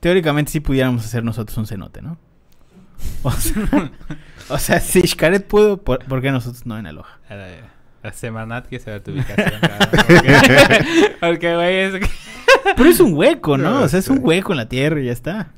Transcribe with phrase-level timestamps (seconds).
[0.00, 2.18] teóricamente sí pudiéramos hacer nosotros un cenote, ¿no?
[3.22, 3.90] O sea,
[4.48, 7.18] o sea si Xcaret pudo, ¿por, por qué nosotros no en Aloha?
[7.28, 7.48] A la,
[8.02, 9.60] a Semanat que saber tu ubicación.
[9.60, 12.10] porque- Porque, güey, es que...
[12.76, 13.70] Pero es un hueco, ¿no?
[13.70, 15.48] No O sea, es un hueco en la tierra y ya está.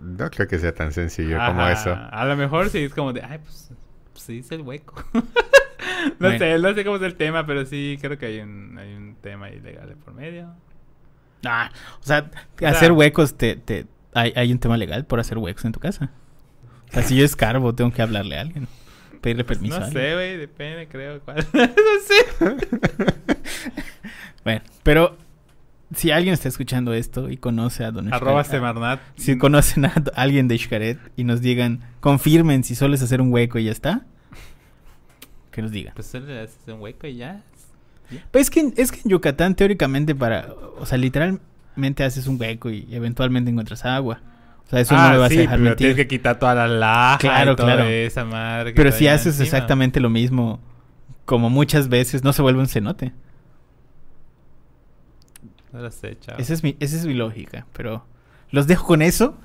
[0.00, 1.94] No creo que sea tan sencillo como eso.
[1.94, 3.70] A lo mejor sí es como de, ay, pues,
[4.12, 5.02] pues sí es el hueco.
[5.12, 5.22] no
[6.20, 6.38] Bueno.
[6.38, 9.16] sé, no sé cómo es el tema, pero sí creo que hay un, hay un
[9.20, 10.52] tema ilegal de por medio.
[11.44, 12.30] Ah, o sea,
[12.66, 16.10] hacer huecos, te, te, hay, hay un tema legal por hacer huecos en tu casa.
[16.90, 18.68] O sea, si yo escarbo, tengo que hablarle a alguien.
[19.20, 19.78] Pedirle permiso.
[19.78, 20.02] no a alguien.
[20.02, 21.20] sé, güey, depende, creo.
[21.20, 21.46] Cuál.
[21.52, 21.66] no
[22.06, 22.56] sé.
[24.44, 25.16] Bueno, pero
[25.92, 29.00] si alguien está escuchando esto y conoce a Don Arroba Xcaret, Semarnat.
[29.16, 33.32] Si conocen a alguien de Xcaret y nos digan, confirmen si solo es hacer un
[33.32, 34.06] hueco y ya está,
[35.50, 35.94] que nos digan.
[35.94, 37.42] Pues solo haces un hueco y ya.
[38.30, 42.70] Pues es que, es que en Yucatán teóricamente para, o sea, literalmente haces un hueco
[42.70, 44.20] y eventualmente encuentras agua.
[44.66, 45.76] O sea, eso no me vas Ah, sí, a dejar pero mentir.
[45.76, 47.88] tienes que quitar toda la laja Claro, y toda claro.
[47.88, 48.72] esa madre.
[48.74, 49.44] Pero si haces encima.
[49.44, 50.60] exactamente lo mismo,
[51.24, 53.12] como muchas veces, no se vuelve un cenote.
[55.72, 56.38] No lo sé, chavo.
[56.38, 58.04] Esa es mi, esa es mi lógica, pero
[58.56, 59.38] los dejo con eso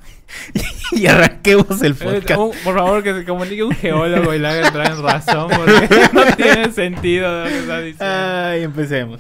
[0.94, 2.40] y arranquemos el Eh, podcast.
[2.40, 5.90] un- por favor, que se comunique un geólogo y le haga entrar en razón, porque
[6.14, 8.06] no tiene sentido lo que está diciendo.
[8.06, 9.20] Ay, empecemos.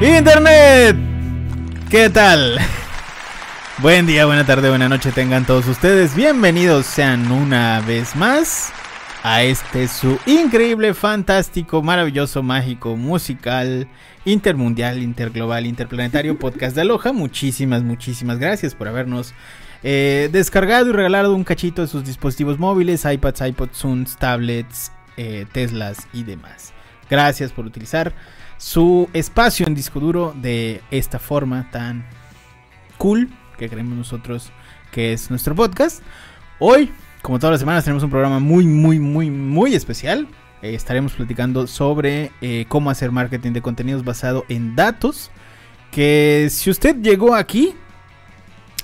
[0.00, 0.96] Internet,
[1.90, 2.58] ¿qué tal?
[3.78, 6.14] Buen día, buena tarde, buena noche tengan todos ustedes.
[6.14, 8.72] Bienvenidos sean una vez más
[9.24, 13.88] a este su increíble, fantástico, maravilloso, mágico, musical,
[14.26, 17.10] intermundial, interglobal, interplanetario podcast de Aloha.
[17.14, 19.32] Muchísimas, muchísimas gracias por habernos
[19.82, 25.46] eh, descargado y regalado un cachito de sus dispositivos móviles, iPads, iPods, Zooms, tablets, eh,
[25.50, 26.74] Teslas y demás.
[27.08, 28.12] Gracias por utilizar
[28.58, 32.04] su espacio en disco duro de esta forma tan
[32.98, 34.52] cool que creemos nosotros
[34.92, 36.02] que es nuestro podcast.
[36.58, 36.92] Hoy,
[37.24, 40.28] como todas las semanas, tenemos un programa muy, muy, muy, muy especial.
[40.60, 45.30] Eh, estaremos platicando sobre eh, cómo hacer marketing de contenidos basado en datos.
[45.90, 47.74] Que si usted llegó aquí,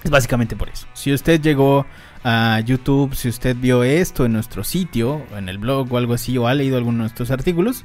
[0.03, 0.87] es básicamente por eso.
[0.95, 1.85] Si usted llegó
[2.25, 6.39] a YouTube, si usted vio esto en nuestro sitio, en el blog o algo así,
[6.39, 7.85] o ha leído alguno de nuestros artículos,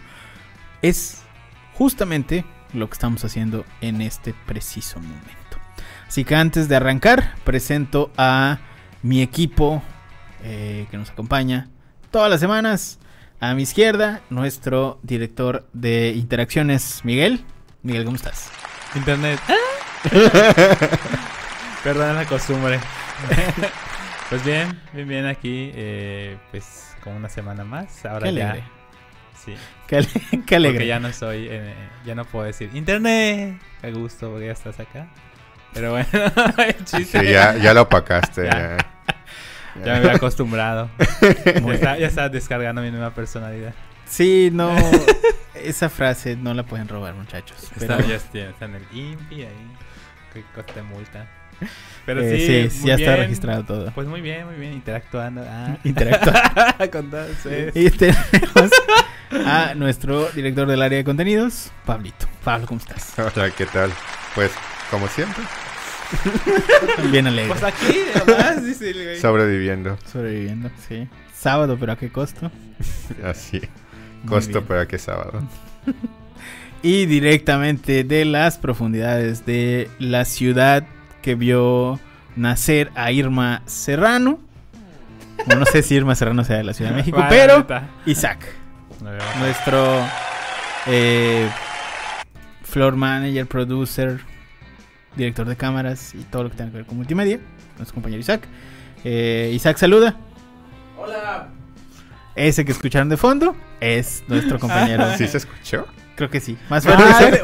[0.82, 1.22] es
[1.74, 5.58] justamente lo que estamos haciendo en este preciso momento.
[6.08, 8.60] Así que antes de arrancar, presento a
[9.04, 9.84] mi equipo
[10.46, 11.68] eh, que nos acompaña
[12.12, 13.00] todas las semanas.
[13.42, 17.44] A mi izquierda, nuestro director de interacciones, Miguel.
[17.84, 18.50] Miguel, ¿cómo estás?
[18.96, 19.40] Internet.
[21.84, 22.80] Perdón la costumbre.
[24.30, 25.72] pues bien, bien, bien aquí.
[25.76, 28.06] eh, pues como una semana más.
[28.06, 28.52] Ahora Qué ya.
[28.52, 28.68] alegre.
[29.44, 29.54] Sí.
[29.88, 30.88] Qué, ale- qué Porque alegre.
[30.88, 31.48] ya no soy.
[31.50, 31.74] eh,
[32.06, 33.60] ya no puedo decir Internet.
[33.82, 35.08] Qué gusto, porque ya estás acá.
[35.74, 36.08] Pero bueno,
[36.66, 37.20] el chiste.
[37.20, 38.46] Sí, ya, ya lo opacaste.
[38.46, 38.78] Ya.
[39.80, 39.86] Ya.
[39.86, 40.90] Me había acostumbrado.
[41.82, 43.74] ya, estaba descargando mi nueva personalidad.
[44.06, 44.76] Sí, no.
[45.56, 47.58] esa frase no la pueden robar, muchachos.
[47.76, 49.72] Está, Pero, ya está, está en el INPI ahí.
[50.34, 51.28] Que coste multa.
[52.06, 53.24] Pero eh, sí, sí, muy ya está bien.
[53.24, 53.92] registrado todo.
[53.92, 55.44] Pues muy bien, muy bien, interactuando.
[55.48, 55.78] Ah.
[55.84, 56.42] Interactuando.
[56.92, 57.76] Con todos ustedes.
[57.76, 58.72] Y tenemos
[59.46, 62.28] a nuestro director del área de contenidos, Pablito.
[62.44, 63.14] Pablo, ¿cómo estás?
[63.18, 63.92] Hola, ¿qué tal?
[64.36, 64.52] Pues,
[64.92, 65.44] como siempre,
[67.12, 67.52] Bien alegre.
[67.52, 69.20] Pues aquí, además, dice el güey.
[69.20, 69.98] sobreviviendo.
[70.12, 71.08] Sobreviviendo, sí.
[71.34, 72.52] Sábado, pero ¿a qué costo?
[73.24, 73.62] Así.
[74.28, 75.42] Costo, pero a qué sábado.
[76.84, 80.86] Y directamente de las profundidades de la ciudad
[81.24, 82.00] que vio
[82.36, 84.40] nacer a Irma Serrano.
[85.48, 87.90] Bueno, no sé si Irma Serrano sea de la Ciudad de México, Vale, pero neta.
[88.06, 88.46] Isaac,
[89.40, 90.06] nuestro
[90.86, 91.50] eh,
[92.62, 94.20] floor manager, producer,
[95.16, 97.40] director de cámaras y todo lo que tenga que ver con multimedia,
[97.78, 98.48] nuestro compañero Isaac.
[99.04, 100.16] Eh, Isaac saluda.
[100.98, 101.48] Hola.
[102.36, 105.06] Ese que escucharon de fondo es nuestro compañero.
[105.18, 105.86] ¿Sí se escuchó?
[106.16, 106.58] Creo que sí.
[106.70, 107.42] Más Ah, fuerte.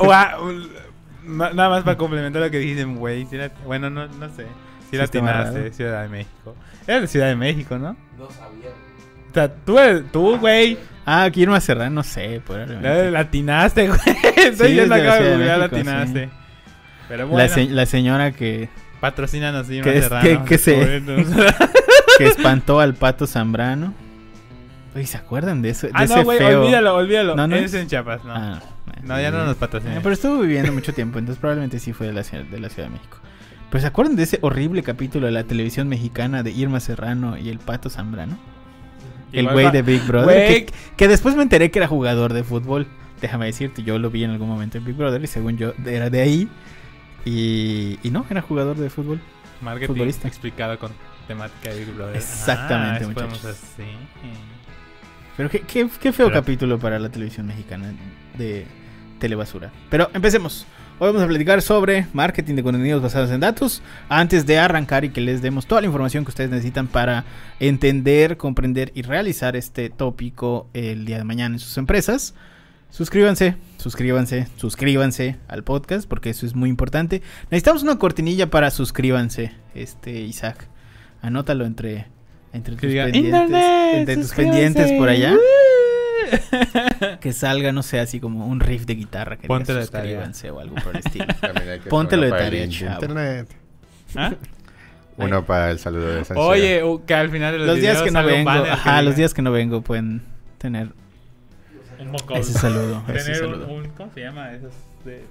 [1.26, 3.28] na- nada más para complementar lo que dicen, güey.
[3.32, 4.46] la- bueno, no, no sé.
[4.90, 5.72] Si Sí atinaste.
[5.72, 6.56] Ciudad de México.
[6.88, 7.96] Eres de Ciudad de México, ¿no?
[8.18, 8.70] No sabía.
[9.30, 13.12] O sea, tú, eres- tú güey, Ah, aquí Irma Serrano, no sé, probablemente.
[13.12, 14.00] la atinaste, güey.
[14.36, 16.41] Estoy Sí, de la acá de Ciudad de googlear, la.
[17.12, 18.70] Pero La, bueno, se- la señora que,
[19.02, 20.24] patrocínanos, Irma que es- Serrano.
[20.24, 21.04] que- que se-
[22.18, 23.94] que espantó al pato Zambrano.
[24.96, 25.88] Oye, ¿se acuerdan de eso?
[25.88, 26.62] De ah, ese no, güey, feo...
[26.62, 27.36] olvídalo, olvídalo.
[27.36, 28.34] ¿No, no es en Chiapas, no.
[28.34, 28.62] Ah,
[29.04, 29.96] no, ya no nos patrocina.
[29.98, 32.70] Eh, Pero estuvo viviendo mucho tiempo, entonces probablemente sí fue de la, ciudad- de la
[32.70, 33.18] Ciudad de México.
[33.70, 37.50] Pero ¿se acuerdan de ese horrible capítulo de la televisión mexicana de Irma Serrano y
[37.50, 38.38] el pato Zambrano?
[39.34, 40.66] El güey de Big Brother.
[40.96, 42.88] Que después me enteré que era jugador de fútbol.
[43.20, 46.10] Déjame decirte, yo lo vi en algún momento en Big Brother y según yo era
[46.10, 46.50] de ahí.
[47.26, 49.20] Y, y no, era jugador de fútbol.
[49.62, 50.28] Marketing Futbolista.
[50.28, 50.92] explicado con
[51.28, 52.16] temática de Big Brother.
[52.16, 53.46] Exactamente, Ah, muchachos.
[53.46, 53.84] así.
[55.38, 57.94] Pero qué, qué- qué feo Pero- capítulo para la televisión mexicana
[58.38, 58.66] de
[59.20, 59.72] telebasura.
[59.90, 60.66] Pero empecemos.
[61.00, 63.82] Hoy vamos a platicar sobre marketing de contenidos basados en datos.
[64.08, 67.24] Antes de arrancar y que les demos toda la información que ustedes necesitan para
[67.60, 72.36] entender, comprender y realizar este tópico el día de mañana en sus empresas.
[72.92, 77.22] Suscríbanse, suscríbanse, suscríbanse al podcast porque eso es muy importante.
[77.50, 80.68] Necesitamos una cortinilla para suscríbanse, este Isaac.
[81.22, 82.08] Anótalo entre,
[82.54, 84.60] entre tus diga, pendientes, "Internet, entre tus suscríbanse".
[84.62, 85.36] pendientes por allá.
[87.20, 90.04] Que salga, no sé, así como un riff de guitarra que Póntelo diga tarea.
[90.26, 91.26] suscríbanse o algo por el estilo.
[91.90, 92.94] Póntelo de para el tarea, chavo.
[92.94, 93.48] internet.
[94.16, 94.34] ¿Ah?
[95.18, 98.12] Uno para el saludo de San Oye, que al final de los, Los días que
[98.12, 100.22] no vengo, ajá, los días que no vengo pueden
[100.58, 100.90] tener
[102.10, 103.68] un ese saludo, ese Tener un, saludo.
[103.74, 104.52] un- ¿cómo se llama?
[104.54, 104.74] Esos
[105.06, 105.24] de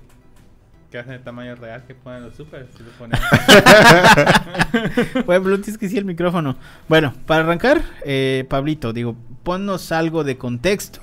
[0.90, 2.66] que hacen el tamaño real que ponen los super.
[2.76, 3.18] Si lo ponen
[5.62, 6.56] tienes que sí el micrófono.
[6.88, 9.14] Bueno, para arrancar, eh, Pablito, digo,
[9.44, 11.00] ponnos algo de contexto.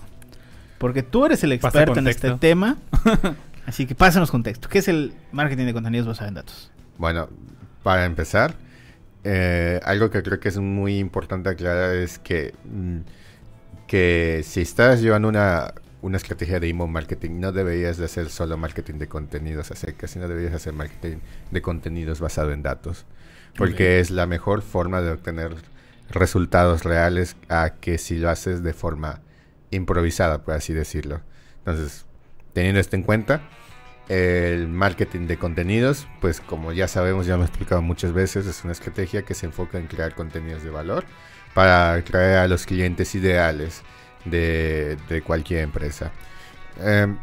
[0.77, 2.77] Porque tú eres el experto en este tema.
[3.65, 4.69] Así que pásanos contexto.
[4.69, 6.71] ¿Qué es el marketing de contenidos basados en datos?
[6.97, 7.29] Bueno,
[7.83, 8.55] para empezar,
[9.23, 12.97] eh, algo que creo que es muy importante aclarar es que, mm,
[13.87, 18.57] que si estás llevando una, una estrategia de email marketing, no deberías de hacer solo
[18.57, 21.17] marketing de contenidos a secas, sino deberías hacer marketing
[21.51, 23.05] de contenidos basado en datos.
[23.55, 25.55] Porque es la mejor forma de obtener
[26.09, 29.21] resultados reales a que si lo haces de forma
[29.71, 31.21] improvisada, por así decirlo.
[31.59, 32.05] Entonces,
[32.53, 33.41] teniendo esto en cuenta,
[34.09, 38.63] el marketing de contenidos, pues como ya sabemos, ya me he explicado muchas veces, es
[38.63, 41.05] una estrategia que se enfoca en crear contenidos de valor
[41.53, 43.81] para atraer a los clientes ideales
[44.25, 46.11] de, de cualquier empresa.
[46.79, 47.17] Em,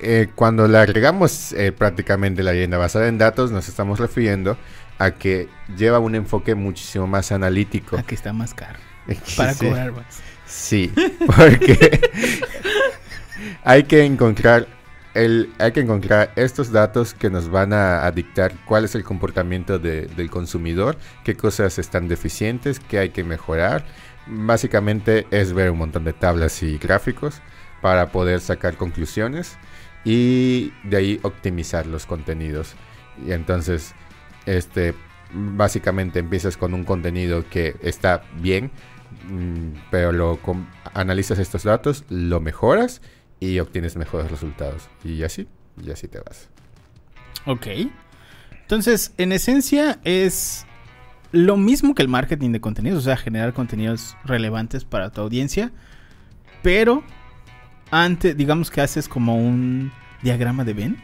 [0.00, 4.56] eh, cuando le agregamos eh, prácticamente la leyenda basada en datos, nos estamos refiriendo
[4.98, 7.96] a que lleva un enfoque muchísimo más analítico.
[7.98, 8.78] Aquí está más caro.
[9.36, 9.66] Para Sí.
[9.66, 10.20] cobrar más.
[10.46, 10.92] Sí,
[11.26, 12.00] porque
[13.64, 14.66] hay que encontrar
[15.14, 20.06] hay que encontrar estos datos que nos van a, dictar cuál es el comportamiento de-
[20.06, 23.84] del consumidor, qué cosas están deficientes, qué hay que mejorar.
[24.26, 27.40] Básicamente es ver un montón de tablas y gráficos
[27.80, 29.58] para poder sacar conclusiones
[30.04, 32.74] y de ahí optimizar los contenidos.
[33.26, 33.94] Y entonces,
[34.46, 34.94] este,
[35.32, 38.70] básicamente empiezas con un contenido que está bien,
[39.28, 40.38] mm, pero lo
[40.94, 43.02] analizas estos datos, lo mejoras
[43.40, 44.88] y obtienes mejores resultados.
[45.02, 45.48] Y así,
[45.82, 46.48] y así te vas.
[47.46, 47.66] Ok.
[48.60, 50.66] Entonces, en esencia es
[51.32, 55.72] lo mismo que el marketing de contenidos, o sea, generar contenidos relevantes para tu audiencia,
[56.62, 57.02] pero
[57.90, 59.90] antes, digamos que haces como un
[60.22, 60.98] diagrama de Venn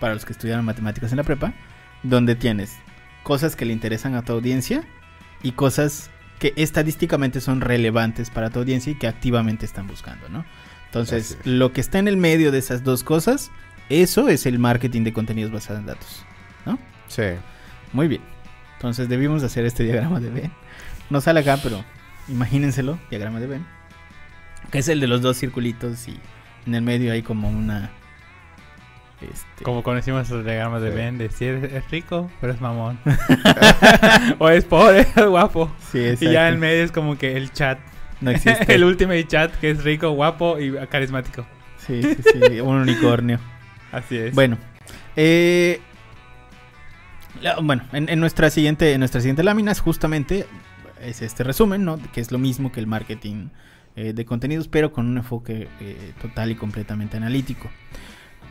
[0.00, 1.54] para los que estudiaron matemáticas en la prepa,
[2.02, 2.76] donde tienes
[3.22, 4.84] cosas que le interesan a tu audiencia
[5.42, 10.44] y cosas que estadísticamente son relevantes para tu audiencia y que activamente están buscando, ¿no?
[10.88, 13.50] Entonces, lo que está en el medio de esas dos cosas,
[13.90, 16.24] eso es el marketing de contenidos basados en datos.
[17.08, 17.22] Sí.
[17.92, 18.20] Muy bien.
[18.76, 20.52] Entonces debimos hacer este diagrama de Venn.
[21.10, 21.84] No sale acá, pero
[22.28, 23.66] imagínenselo, diagrama de Venn.
[24.70, 26.18] Que es el de los dos circulitos y
[26.66, 27.90] en el medio hay como una...
[29.20, 30.96] Este, Como conocimos los diagramas de Sí.
[30.96, 33.00] Ben, de si es, rico, pero es mamón.
[34.38, 35.72] o es pobre, es guapo.
[35.90, 36.54] sí, Y ya exacto.
[36.54, 37.78] en medio es como que el chat.
[38.20, 38.66] No existe.
[38.74, 41.46] el ultimate chat que es rico, guapo y carismático.
[41.86, 43.38] Sí, sí, sí, un unicornio.
[43.92, 44.34] Así es.
[44.34, 44.58] Bueno,
[45.16, 45.80] eh,
[47.42, 50.46] la- bueno, en, en nuestra siguiente, en nuestra siguiente lámina es justamente
[51.02, 51.98] es este resumen, ¿no?
[52.12, 53.48] Que es lo mismo que el marketing
[53.96, 57.70] eh, de contenidos, pero con un enfoque eh, total y completamente analítico.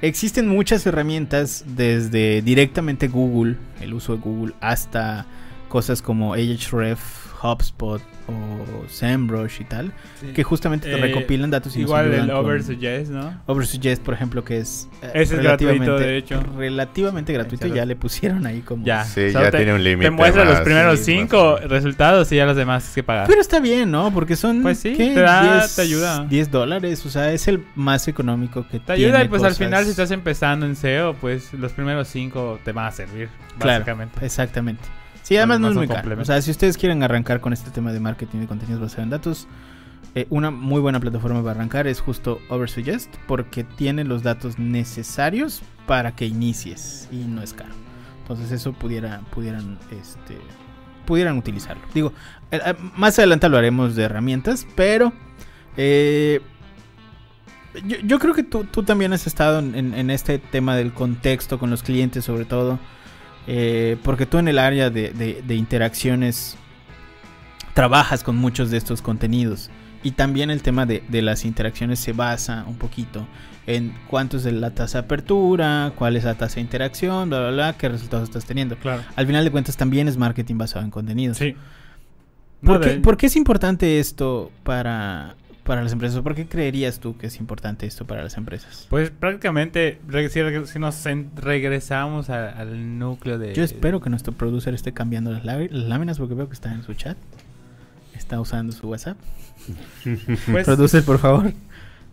[0.02, 5.26] Existen muchas herramientas desde directamente Google, el uso de Google, hasta
[5.70, 10.28] cosas como Ahrefs, HubSpot o SEMrush y tal, Sí.
[10.34, 13.40] que justamente te Eh, recopilan datos y Igual el Oversuggest, ¿no?
[13.46, 16.44] Oversuggest, por ejemplo, que es eh, Ese es gratuito, de hecho.
[16.58, 19.04] relativamente gratuito, ya le pusieron ahí como Ya.
[19.06, 20.06] Sí, Solo ya te- tiene un límite.
[20.10, 21.70] Te muestra los más, primeros sí, más cinco o menos.
[21.70, 23.28] resultados y ya los demás tienes que pagar.
[23.28, 24.12] Pero está bien, ¿no?
[24.14, 25.14] Porque son Pues sí, ¿qué?
[25.14, 26.26] te da- 10 te ayuda.
[26.26, 29.50] 10 dólares, o sea, es el más económico que Te ayuda tiene y pues al
[29.50, 33.30] cosas- final si estás empezando en SEO, pues los primeros cinco te van a servir,
[33.60, 34.26] Claro, básicamente.
[34.26, 34.84] exactamente.
[35.28, 36.22] Sí, además no es muy caro.
[36.22, 39.10] O sea, si ustedes quieren arrancar con este tema de marketing de contenidos basados en
[39.10, 39.48] datos,
[40.16, 45.62] eh, una muy buena plataforma para arrancar es justo Oversuggest porque tiene los datos necesarios
[45.86, 47.74] para que inicies y no es caro.
[48.22, 50.38] Entonces eso pudiera, pudieran este,
[51.06, 51.84] pudieran utilizarlo.
[51.94, 52.14] Digo,
[52.52, 55.12] eh, eh, más adelante lo haremos de herramientas, pero
[55.76, 56.42] eh,
[57.86, 61.60] yo, yo creo que tú, tú también has estado en- en este tema del contexto
[61.60, 62.80] con los clientes sobre todo,
[63.48, 66.58] eh, porque tú en el área de, de- de interacciones
[67.74, 69.70] trabajas con muchos de estos contenidos.
[70.04, 73.28] Y también el tema de, de las interacciones se basa un poquito
[73.66, 77.52] en cuánto es la tasa de apertura, cuál es la tasa de interacción, bla, bla,
[77.52, 78.78] bla, qué resultados estás teniendo.
[78.78, 79.04] Claro.
[79.16, 81.38] Al final de cuentas también es marketing basado en contenidos.
[81.38, 81.56] Sí.
[82.64, 85.36] ¿Por, No, qué, de- por qué es importante esto para,
[85.68, 86.22] para las empresas?
[86.22, 88.88] ¿Por qué creerías tú que es importante esto para las empresas?
[88.90, 90.00] Pues prácticamente,
[90.66, 91.04] si, nos
[91.36, 93.54] regresamos a- al núcleo de...
[93.54, 96.74] Yo espero que nuestro producer esté cambiando las, lá- las láminas porque veo que está
[96.74, 97.18] en su chat.
[98.16, 99.18] Está usando su WhatsApp.
[100.52, 101.52] Pues, Producer, por favor.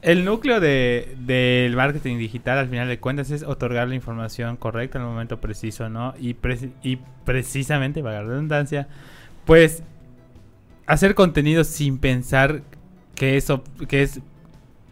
[0.02, 4.99] El núcleo de, del marketing digital, al final de cuentas, es otorgar la información correcta
[4.99, 6.12] en el momento preciso, ¿no?
[6.20, 6.37] Y,
[6.82, 8.87] y precisamente, para la redundancia,
[9.46, 9.82] pues
[10.87, 12.61] hacer contenido sin pensar
[13.14, 14.21] que eso que es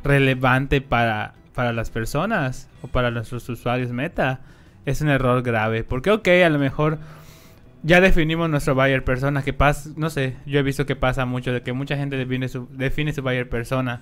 [0.05, 4.41] relevante para, para las personas o para nuestros usuarios meta
[4.87, 5.85] es un error grave.
[5.85, 6.99] Porque, ok, a lo mejor
[7.83, 11.52] ya definimos nuestro buyer persona, que pasa, no sé, yo he visto que pasa mucho
[11.52, 14.00] de que mucha gente define su, define su buyer persona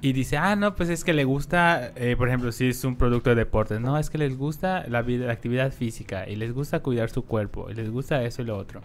[0.00, 2.96] y dice, ah, no, pues es que le gusta, eh, por ejemplo, si es un
[2.96, 6.52] producto de deportes, no, es que les gusta la, vida, la actividad física y les
[6.52, 8.80] gusta cuidar su cuerpo y les gusta eso y lo otro.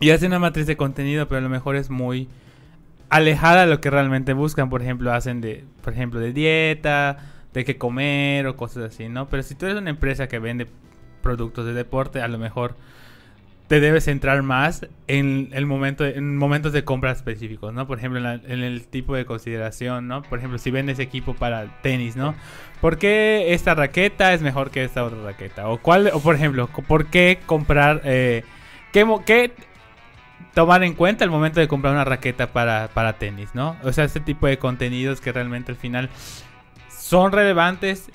[0.00, 2.28] Y hace una matriz de contenido, pero a lo mejor es muy
[3.10, 4.70] alejada de lo que realmente buscan.
[4.70, 7.18] Por ejemplo, hacen de, por ejemplo, de dieta,
[7.52, 9.28] de qué comer o cosas así, ¿no?
[9.28, 10.66] Pero si tú eres una empresa que vende
[11.22, 12.76] productos de deporte, a lo mejor
[13.70, 17.86] te debes centrar más en el momento en momentos de compra específicos, ¿no?
[17.86, 20.22] Por ejemplo, en, el tipo de consideración, ¿no?
[20.22, 22.34] Por ejemplo, si vendes equipo para tenis, ¿no?
[22.80, 25.68] ¿Por qué esta raqueta es mejor que esta otra raqueta?
[25.68, 28.42] O cuál, o por ejemplo, ¿por qué comprar, eh,
[28.92, 29.52] qué, qué
[30.54, 33.76] tomar en cuenta el momento de comprar una raqueta para, para tenis, ¿no?
[33.84, 36.08] O sea, este tipo de contenidos que realmente al final
[36.88, 38.10] son relevantes,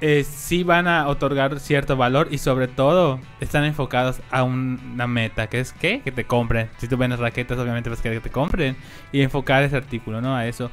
[0.00, 5.06] eh, sí van a otorgar cierto valor y sobre todo están enfocados a un- una
[5.06, 6.00] meta, que es ¿qué?
[6.02, 6.70] que te compren.
[6.78, 8.76] Si tú vendes raquetas, obviamente vas a querer que te compren
[9.12, 10.34] y enfocar ese artículo, ¿no?
[10.34, 10.70] A eso.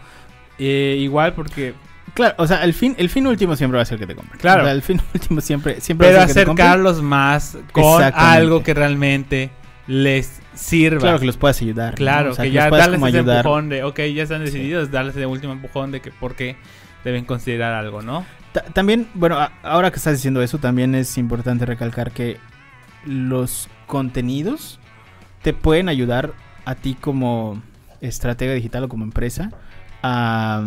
[0.57, 1.73] Eh, igual porque...
[2.13, 4.39] Claro, o sea, el fin, el fin último siempre va a ser que te compren.
[4.39, 4.61] Claro.
[4.61, 6.67] O sea, el fin último siempre, siempre Pero va a ser que te compren.
[6.67, 9.49] acercarlos más con algo que realmente
[9.87, 10.99] les sirva.
[10.99, 11.91] Claro que los puedas ayudar.
[11.91, 11.95] ¿no?
[11.97, 13.37] Claro, O sea, que los ya darles ese ayudar.
[13.37, 16.55] empujón de, ok, ya están decididos, darles ese último empujón de que por qué
[17.03, 18.25] deben considerar algo, ¿no?
[18.51, 22.37] Ta- También, bueno, ahora que estás diciendo eso, también es importante recalcar que
[23.05, 24.79] los contenidos
[25.43, 26.33] te pueden ayudar
[26.65, 27.61] a ti como
[28.01, 29.51] estratega digital o como empresa
[30.03, 30.63] a,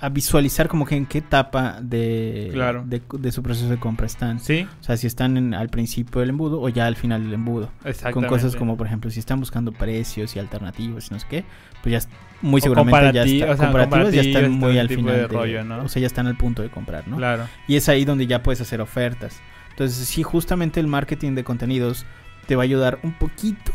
[0.00, 2.84] a visualizar como que en qué etapa de, Claro.
[2.86, 4.40] de, de su proceso de compra están.
[4.40, 7.34] Sí, O sea, si están en- al principio del embudo o ya al final del
[7.34, 7.70] embudo.
[8.12, 11.44] Con cosas como, por ejemplo, si están buscando precios y alternativas y no sé qué,
[11.82, 12.10] pues ya
[12.42, 15.14] muy seguramente ya está, o sea, comparativas ya están muy ese al final.
[15.16, 15.82] de- rollo, ¿no?
[15.84, 17.16] O sea, ya están al punto de comprar, ¿no?
[17.16, 17.46] Claro.
[17.66, 19.40] Y es ahí donde ya puedes hacer ofertas.
[19.70, 22.04] Entonces, sí, justamente el marketing de contenidos
[22.46, 23.72] te va a ayudar un poquito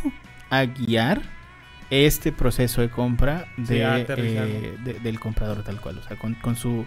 [0.50, 1.22] a guiar
[1.90, 4.54] este proceso de compra Sí, de, aterrizarlo.
[4.54, 5.98] eh, de- del comprador tal cual.
[6.00, 6.86] O sea, con, con su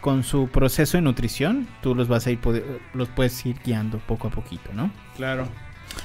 [0.00, 2.38] con su proceso de nutrición, tú los vas a ir
[2.92, 4.90] los puedes ir guiando poco a poquito, ¿no?
[5.16, 5.48] Claro.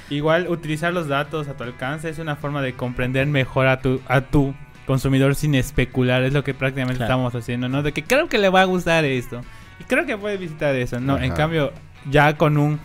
[0.08, 4.00] Igual utilizar los datos a tu alcance es una forma de comprender mejor a tu,
[4.08, 4.54] a tu
[4.86, 6.22] consumidor sin especular.
[6.22, 7.12] Es lo que prácticamente Claro.
[7.12, 7.82] estamos haciendo, ¿no?
[7.82, 9.42] De que creo que le va a gustar esto.
[9.78, 11.18] Y creo que puede visitar eso, ¿no?
[11.18, 11.72] En cambio,
[12.10, 12.80] ya con un,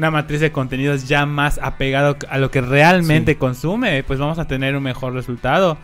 [0.00, 3.38] una matriz de contenidos ya más apegado a lo que realmente Sí.
[3.38, 5.76] consume, pues vamos a tener un mejor resultado.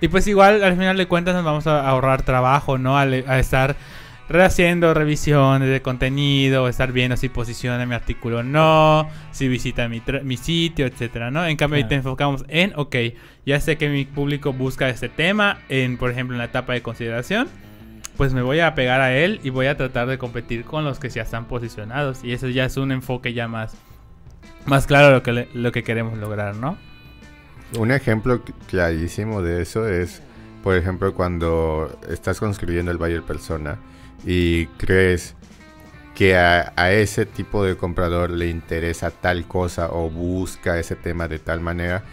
[0.00, 2.96] Y pues igual al final de cuentas nos vamos a ahorrar trabajo, ¿no?
[2.96, 3.74] Al, a estar
[4.28, 10.00] rehaciendo revisiones de contenido, estar viendo si posiciona mi artículo o no, si visita mi,
[10.22, 11.44] mi sitio, etcétera, ¿no?
[11.46, 12.96] En cambio, ahí te enfocamos en, ok,
[13.44, 16.82] ya sé que mi público busca este tema, en, por ejemplo, en la etapa de
[16.82, 17.48] consideración,
[18.16, 20.98] pues me voy a pegar a él y voy a tratar de competir con los
[20.98, 22.24] que ya están posicionados.
[22.24, 23.74] Y eso ya es un enfoque ya más,
[24.64, 26.78] más claro lo que, lo que queremos lograr, ¿no?
[27.78, 30.22] Un ejemplo cl- clarísimo de eso es,
[30.62, 33.78] por ejemplo, cuando estás construyendo el buyer persona
[34.24, 35.34] y crees
[36.14, 41.28] que a, a ese tipo de comprador le interesa tal cosa o busca ese tema
[41.28, 42.04] de tal manera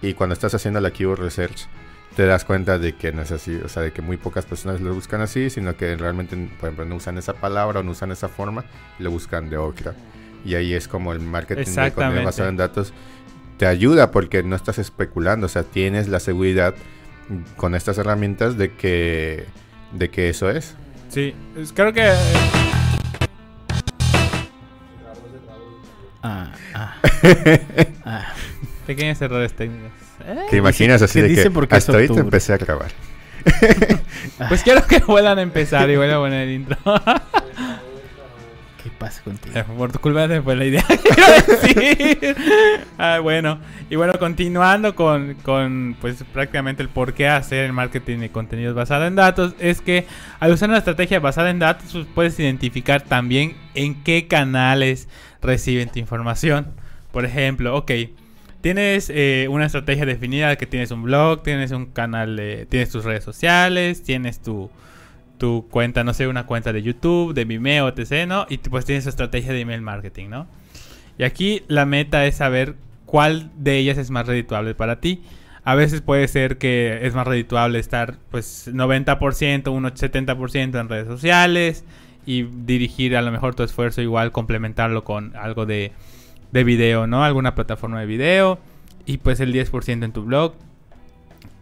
[0.00, 1.68] y cuando estás haciendo la keyword research
[2.16, 4.80] te das cuenta de que no es así, o sea, de que muy pocas personas
[4.80, 8.12] lo buscan así, sino que realmente, por ejemplo, no usan esa palabra o no usan
[8.12, 8.64] esa forma
[8.98, 9.94] y lo buscan de otra.
[10.44, 12.24] Y ahí es como el marketing de contenido Exactamente.
[12.24, 12.92] basado en datos
[13.58, 16.74] te ayuda porque no estás especulando, o sea, tienes la seguridad
[17.56, 19.46] con estas herramientas de que
[19.92, 20.74] de que eso es.
[21.10, 21.34] Sí,
[21.74, 22.08] creo que...
[22.08, 22.12] eh,
[26.24, 26.94] Ah, ah,
[28.04, 28.32] ah.
[28.86, 29.54] Pequeños errores
[30.22, 30.50] técnicos.
[30.50, 32.92] ¿Te imaginas así de que hasta ahorita empecé a grabar?
[34.48, 36.76] pues quiero que vuelvan a empezar y vuelvan a poner el intro.
[38.82, 39.56] ¿Qué pasa contigo?
[39.56, 40.84] Eh, por tu culpa se fue la idea.
[42.98, 48.18] ah, bueno, y bueno, continuando con, con pues prácticamente el por qué hacer el marketing
[48.18, 50.06] de contenidos basado en datos, es que
[50.40, 55.08] al usar una estrategia basada en datos, pues, puedes identificar también en qué canales
[55.40, 56.66] reciben tu información.
[57.12, 57.92] Por ejemplo, ok,
[58.62, 63.24] tienes eh, una estrategia definida que tienes un blog, tienes un canal, tienes tus redes
[63.24, 64.70] sociales, tienes tu,
[65.36, 68.46] tu cuenta, no sé, una cuenta de YouTube, de Vimeo, etc., ¿no?
[68.48, 70.46] Y pues tienes estrategia de email marketing, ¿no?
[71.18, 72.76] Y aquí la meta es saber
[73.06, 75.22] cuál de ellas es más redituable para ti.
[75.64, 81.08] A veces puede ser que es más redituable estar pues 90%, un 70% en redes
[81.08, 81.84] sociales
[82.24, 85.90] y dirigir a lo mejor tu esfuerzo igual complementarlo con algo de,
[86.52, 87.24] de video, ¿no?
[87.24, 88.58] Alguna plataforma de video
[89.06, 90.54] y pues el 10% en tu blog.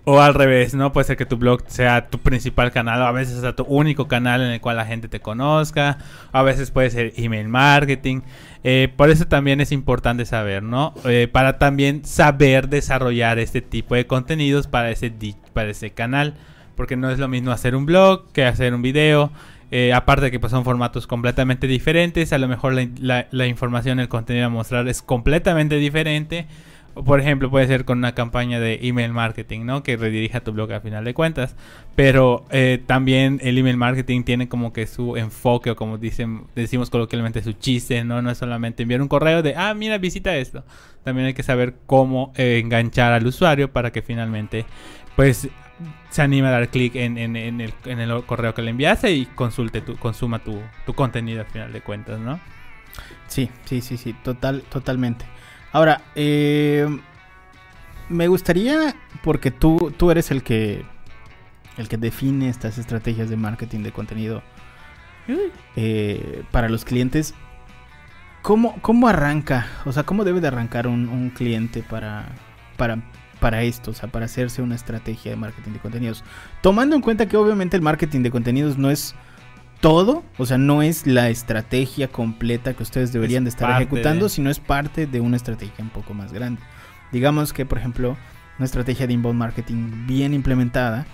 [0.05, 0.93] O al revés, ¿no?
[0.93, 4.09] Puede ser que tu blog sea tu principal canal, o a veces sea tu único
[4.09, 5.99] canal en el cual la gente te conozca,
[6.33, 8.23] a veces puede ser email marketing.
[8.65, 10.95] Eh, por eso también es importante saber, ¿no?
[11.05, 15.13] Eh, para también saber desarrollar este tipo de contenidos para ese,
[15.53, 16.35] para ese canal,
[16.77, 19.31] porque no es lo mismo hacer un blog que hacer un video.
[19.71, 24.09] Eh, aparte de que pues, son formatos completamente diferentes, a lo mejor la, información, el
[24.09, 26.47] contenido a mostrar es completamente diferente
[26.95, 29.83] por ejemplo, puede ser con una campaña de email marketing, ¿no?
[29.83, 31.55] Que redirija tu blog a final de cuentas.
[31.95, 36.91] Pero eh, también el email marketing tiene como que su enfoque o como dicen, decimos
[36.91, 38.23] coloquialmente su chiste, ¿no?
[38.23, 40.65] No es solamente enviar un correo de, ah, mira, visita esto.
[41.05, 44.67] También hay que saber cómo eh, enganchar al usuario para que finalmente,
[45.15, 45.49] pues,
[46.11, 49.27] se anime a dar clic en, en, el, en, el, correo que le enviaste y
[49.27, 52.41] consulte tu, consuma tu, tu contenido a final de cuentas, ¿no?
[53.27, 55.25] Sí, sí, sí, sí, total, totalmente.
[55.73, 56.87] Ahora, eh,
[58.09, 60.85] me gustaría, porque tú, tú eres el que,
[61.77, 64.43] el que define estas estrategias de marketing de contenido
[65.77, 67.35] eh, para los clientes.
[68.43, 69.67] ¿Cómo, ¿Cómo arranca?
[69.85, 72.27] O sea, ¿cómo debe de arrancar un, cliente para,
[72.77, 72.99] para,
[73.41, 73.91] para esto?
[73.91, 76.25] O sea, para hacerse una estrategia de marketing de contenidos.
[76.63, 79.15] Tomando en cuenta que obviamente el marketing de contenidos no es
[79.81, 84.51] todo, o sea, no es la estrategia completa que ustedes deberían de estar ejecutando, sino
[84.51, 86.61] es parte de una estrategia un poco más grande.
[87.13, 88.17] Digamos que, por ejemplo,
[88.59, 91.07] una estrategia de inbound marketing bien implementada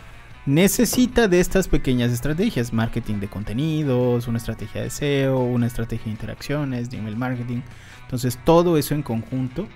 [0.47, 6.11] necesita de estas pequeñas estrategias, marketing de contenidos, una estrategia de SEO, una estrategia de
[6.12, 7.62] interacciones, de email marketing.
[8.03, 9.69] Entonces, todo eso en conjunto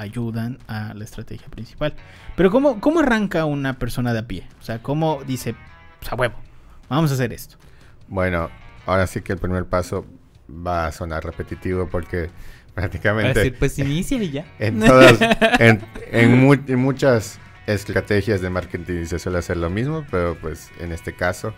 [0.00, 1.94] ayudan a la estrategia principal.
[2.36, 4.46] Pero ¿cómo, cómo arranca una persona de a pie?
[4.60, 5.54] O sea, ¿cómo dice,
[6.00, 6.34] pues a huevo,
[6.88, 7.56] vamos a hacer esto?
[8.08, 8.50] Bueno,
[8.86, 10.06] ahora sí que el primer paso
[10.48, 12.30] va a sonar repetitivo porque
[12.74, 13.38] prácticamente...
[13.38, 14.46] decir, pues inicia y ya.
[14.58, 15.18] En, todas,
[15.58, 21.54] en, muchas estrategias de marketing se suele hacer lo mismo, pero pues en este caso,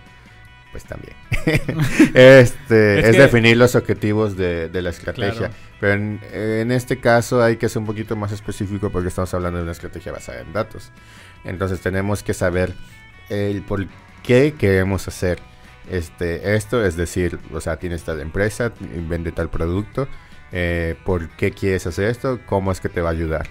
[0.77, 1.17] pues también.
[2.15, 5.51] este, es, definir los objetivos de, la estrategia.
[5.81, 9.63] Pero en, este caso hay que ser un poquito más específico porque estamos hablando de
[9.63, 10.93] una estrategia basada en datos.
[11.45, 12.75] Entonces tenemos que saber
[13.31, 13.87] el por
[14.23, 15.39] qué queremos hacer
[15.91, 18.73] este, esto, es decir, o sea, tienes tal empresa,
[19.09, 20.09] vende tal producto,
[20.53, 22.41] eh, ¿por qué quieres hacer esto?
[22.45, 23.47] ¿Cómo es que te va a ayudar?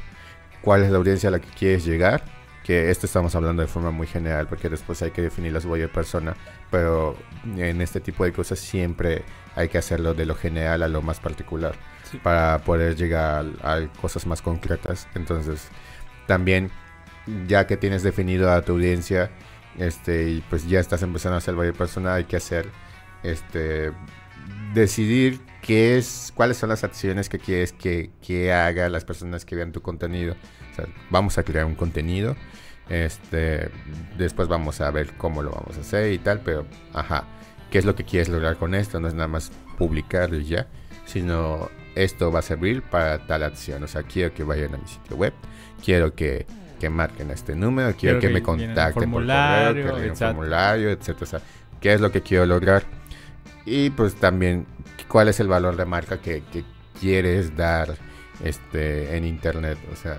[0.62, 2.35] ¿Cuál es la audiencia a la que quieres llegar?
[2.66, 5.88] Que esto estamos hablando de forma muy general, porque después hay que definir las de
[5.88, 6.36] persona,
[6.72, 7.16] pero
[7.56, 9.24] en este tipo de cosas siempre
[9.56, 11.76] hay que hacerlo de lo general a lo más particular
[12.24, 15.08] para poder llegar a, a cosas más concretas.
[15.14, 15.68] Entonces,
[16.26, 16.72] también,
[17.48, 19.30] ya que tienes definido a tu audiencia,
[19.78, 22.70] este, y pues ya estás empezando a hacer el valle personal, hay que hacer,
[23.24, 23.92] este,
[24.74, 29.56] decidir qué es, cuáles son las acciones que quieres que, que haga las personas que
[29.56, 30.36] vean tu contenido.
[31.10, 32.36] vamos a crear un contenido,
[32.88, 33.72] este,
[34.18, 37.26] después vamos a ver cómo lo vamos a hacer y tal, pero, ajá,
[37.72, 39.00] ¿qué es lo que quieres lograr con esto?
[39.00, 40.68] No es nada más publicarlo y ya,
[41.06, 43.84] sino esto va a servir para tal acción.
[43.84, 45.34] O sea, quiero que vayan a mi sitio web,
[45.84, 46.46] quiero que
[46.80, 51.22] que marquen este número, quiero, que, me contacten por correo, que un formulario, etc.
[51.22, 51.42] O sea,
[51.80, 52.84] ¿qué es lo que quiero lograr?
[53.66, 54.66] Y pues también,
[55.16, 56.44] ¿cuál es el valor de marca que,
[57.00, 57.96] quieres dar
[58.44, 59.78] este, en internet?
[59.94, 60.18] O sea,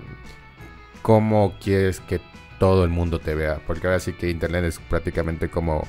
[1.03, 2.19] ¿cómo quieres que
[2.59, 3.61] todo el mundo te vea?
[3.67, 5.87] Porque ahora sí que internet es prácticamente como,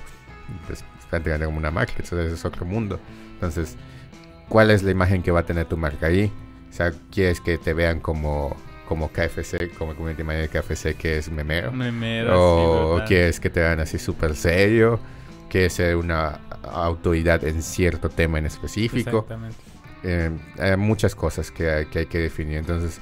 [0.68, 3.00] pues, prácticamente como una marca, eso es otro mundo.
[3.36, 3.78] Entonces,
[4.50, 6.30] ¿cuál es la imagen que va a tener tu marca ahí?
[6.70, 8.58] O sea, ¿quieres que te vean como
[8.90, 11.72] como KFC, como community manager de KFC que es memero.
[11.72, 15.00] Memero, O que es que te vean así súper serio,
[15.50, 16.40] que es una
[16.72, 19.26] autoridad en cierto tema en específico.
[20.04, 22.58] eh, hay muchas cosas que hay, que hay que definir.
[22.58, 23.00] Entonces,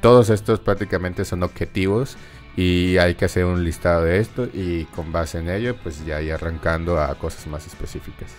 [0.00, 2.16] todos estos prácticamente son objetivos
[2.56, 6.22] y hay que hacer un listado de esto y con base en ello, pues ya
[6.22, 8.32] ir arrancando a cosas más específicas.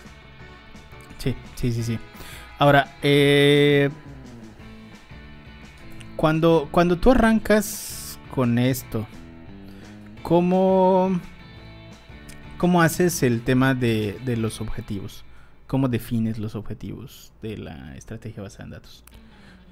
[1.18, 1.98] Sí, sí, sí, sí.
[2.58, 3.90] Ahora, eh,
[6.16, 9.06] cuando, cuando tú arrancas con esto,
[10.24, 11.20] ¿cómo,
[12.58, 15.24] cómo haces el tema de, de los objetivos?
[15.66, 19.04] ¿Cómo defines los objetivos de la estrategia basada en datos?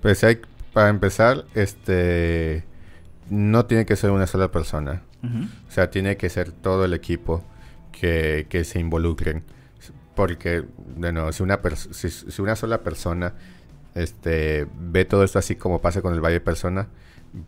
[0.00, 0.40] Pues hay,
[0.72, 2.64] para empezar, este
[3.28, 5.02] no tiene que ser una sola persona.
[5.68, 7.42] O sea, tiene que ser todo el equipo
[7.90, 9.42] que, que se involucren.
[10.14, 10.64] Porque,
[10.96, 11.58] bueno, si una,
[11.90, 13.34] si, si, una sola persona
[13.96, 16.86] este, ve todo esto así como pasa con el Valle Persona,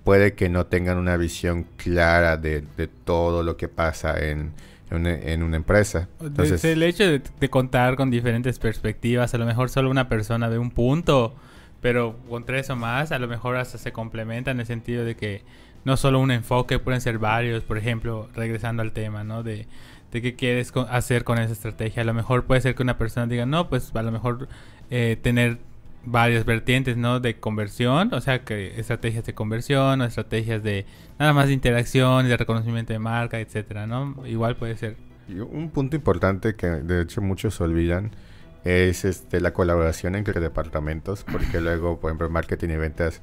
[0.03, 4.53] puede que no tengan una visión clara de, de todo lo que pasa en,
[4.91, 6.09] en, una, en una empresa.
[6.21, 10.49] Entonces, el hecho de, de, contar con diferentes perspectivas, a lo mejor solo una persona
[10.49, 11.35] ve un punto,
[11.81, 15.17] pero con tres o más, a lo mejor hasta se complementa en el sentido de
[15.17, 15.43] que
[15.85, 19.43] no solo un enfoque, pueden ser varios, por ejemplo, regresando al tema, ¿no?
[19.43, 19.67] De,
[20.13, 22.03] de qué quieres hacer con esa estrategia.
[22.03, 24.49] A lo mejor puede ser que una persona diga, no, pues a lo mejor
[24.91, 25.59] eh, tener
[26.11, 27.21] varias vertientes, ¿no?
[27.21, 30.87] De conversión, o sea, que estrategias de conversión o estrategias de
[31.19, 34.27] nada más de interacción y de reconocimiento de marca, etcétera, ¿no?
[34.27, 34.97] Igual puede ser.
[35.29, 38.13] Y un punto importante que de hecho muchos olvidan
[38.65, 43.21] es este la colaboración entre departamentos, porque luego, por ejemplo, marketing y ventas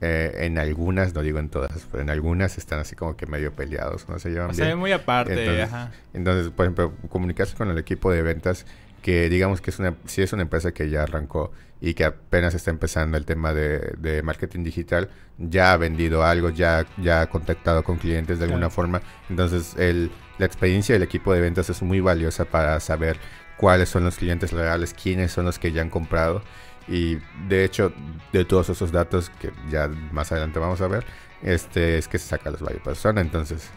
[0.00, 3.52] eh, en algunas, no digo en todas, pero en algunas están así como que medio
[3.52, 4.66] peleados, no se llevan o bien.
[4.66, 5.92] sea, muy aparte, entonces, ajá.
[6.14, 8.64] entonces, por ejemplo, comunicarse con el equipo de ventas
[9.02, 12.54] que digamos que es una, si es una empresa que ya arrancó y que apenas
[12.54, 17.26] está empezando el tema de, de marketing digital, ya ha vendido algo, ya, ya ha
[17.28, 18.74] contactado con clientes de alguna Claro.
[18.74, 19.02] forma.
[19.30, 23.16] Entonces, el, la experiencia del equipo de ventas es muy valiosa para saber
[23.56, 26.42] cuáles son los clientes reales, quiénes son los que ya han comprado.
[26.88, 27.92] Y de hecho,
[28.32, 31.04] de todos esos datos que ya más adelante vamos a ver,
[31.42, 33.24] este es que se saca los varios personas.
[33.24, 33.70] Entonces,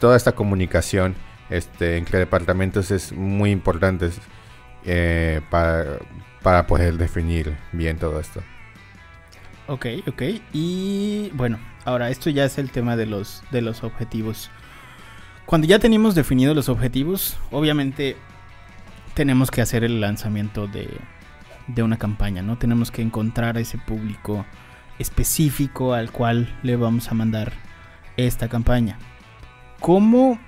[0.00, 1.14] toda esta comunicación
[1.50, 4.10] este, entre departamentos es muy importante
[4.84, 5.98] eh, para,
[6.48, 8.42] para poder definir bien todo esto.
[9.66, 10.22] Ok, ok.
[10.54, 14.50] Y bueno, ahora esto ya es el tema de los, de los objetivos.
[15.44, 18.16] Cuando ya tenemos definidos los objetivos, obviamente
[19.12, 20.88] tenemos que hacer el lanzamiento de,
[21.66, 22.56] de una campaña, ¿no?
[22.56, 24.46] Tenemos que encontrar a ese público
[24.98, 27.52] específico al cual le vamos a mandar
[28.16, 28.98] esta campaña.
[29.80, 30.38] ¿Cómo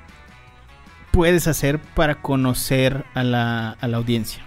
[1.10, 4.42] puedes hacer para conocer a la, a la audiencia?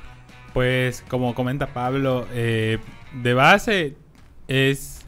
[0.54, 2.80] Pues como comenta Pablo, eh,
[3.22, 3.96] de base
[4.48, 5.06] es,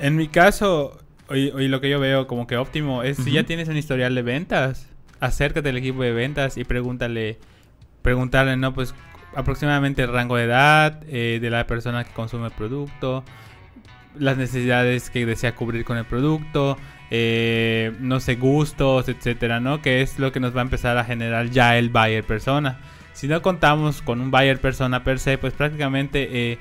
[0.00, 0.98] en mi caso,
[1.30, 4.14] y, y lo que yo veo como que óptimo es si ya tienes un historial
[4.14, 4.88] de ventas,
[5.20, 7.38] acércate al equipo de ventas y pregúntale,
[8.02, 8.74] preguntarle, ¿no?
[8.74, 8.94] Pues
[9.34, 13.24] aproximadamente el rango de edad eh, de la persona que consume el producto,
[14.18, 16.76] las necesidades que desea cubrir con el producto,
[17.10, 19.80] eh, no sé, gustos, etcétera, ¿no?
[19.80, 22.80] Que es lo que nos va a empezar a generar ya el buyer persona.
[23.12, 26.58] Si no contamos con un buyer persona per se, pues prácticamente eh,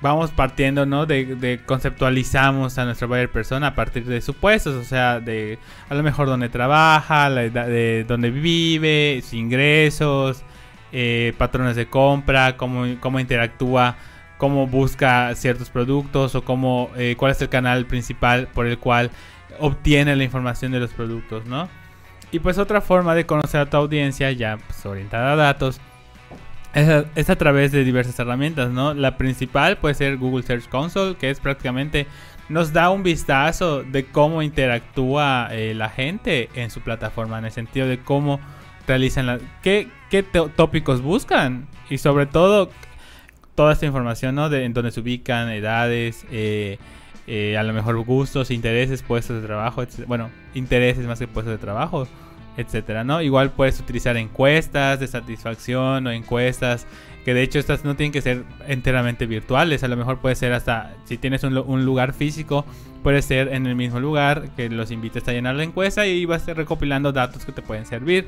[0.00, 1.06] vamos partiendo, ¿no?
[1.06, 6.02] De, conceptualizamos a nuestro buyer persona a partir de supuestos, o sea, de a lo
[6.02, 10.42] mejor dónde trabaja, la edad de dónde vive, sus ingresos,
[10.92, 13.96] eh, patrones de compra, cómo, cómo interactúa,
[14.38, 19.10] cómo busca ciertos productos o cómo, eh, cuál es el canal principal por el cual
[19.58, 21.68] obtiene la información de los productos, ¿no?
[22.32, 25.80] Y pues otra forma de conocer a tu audiencia ya pues, orientada a datos
[26.74, 28.92] es es a través de diversas herramientas, ¿no?
[28.92, 32.06] La principal puede ser Google Search Console, que es prácticamente
[32.48, 37.52] nos da un vistazo de cómo interactúa eh, la gente en su plataforma, en el
[37.52, 38.40] sentido de cómo
[38.86, 42.70] realizan la, qué, qué tópicos buscan y sobre todo
[43.54, 44.48] toda esta información, ¿no?
[44.48, 46.78] De en dónde se ubican, edades, eh,
[47.26, 50.04] eh, a lo mejor gustos, intereses, puestos de trabajo, etc.
[50.06, 52.06] bueno, intereses más que puestos de trabajo,
[52.56, 53.20] etcétera, ¿no?
[53.20, 56.86] Igual puedes utilizar encuestas de satisfacción o encuestas
[57.24, 60.52] que de hecho estas no tienen que ser enteramente virtuales, a lo mejor puede ser
[60.52, 62.64] hasta si tienes un, lu- un lugar físico,
[63.02, 66.46] puede ser en el mismo lugar que los invites a llenar la encuesta y vas
[66.46, 68.26] recopilando datos que te pueden servir.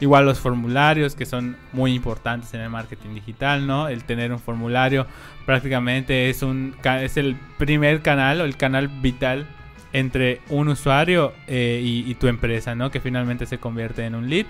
[0.00, 3.88] Igual los formularios que son muy importantes en el marketing digital, ¿no?
[3.88, 5.06] El tener un formulario
[5.44, 9.46] prácticamente es un es el primer canal o el canal vital
[9.92, 12.90] entre un usuario eh, y, y tu empresa, ¿no?
[12.90, 14.46] Que finalmente se convierte en un lead.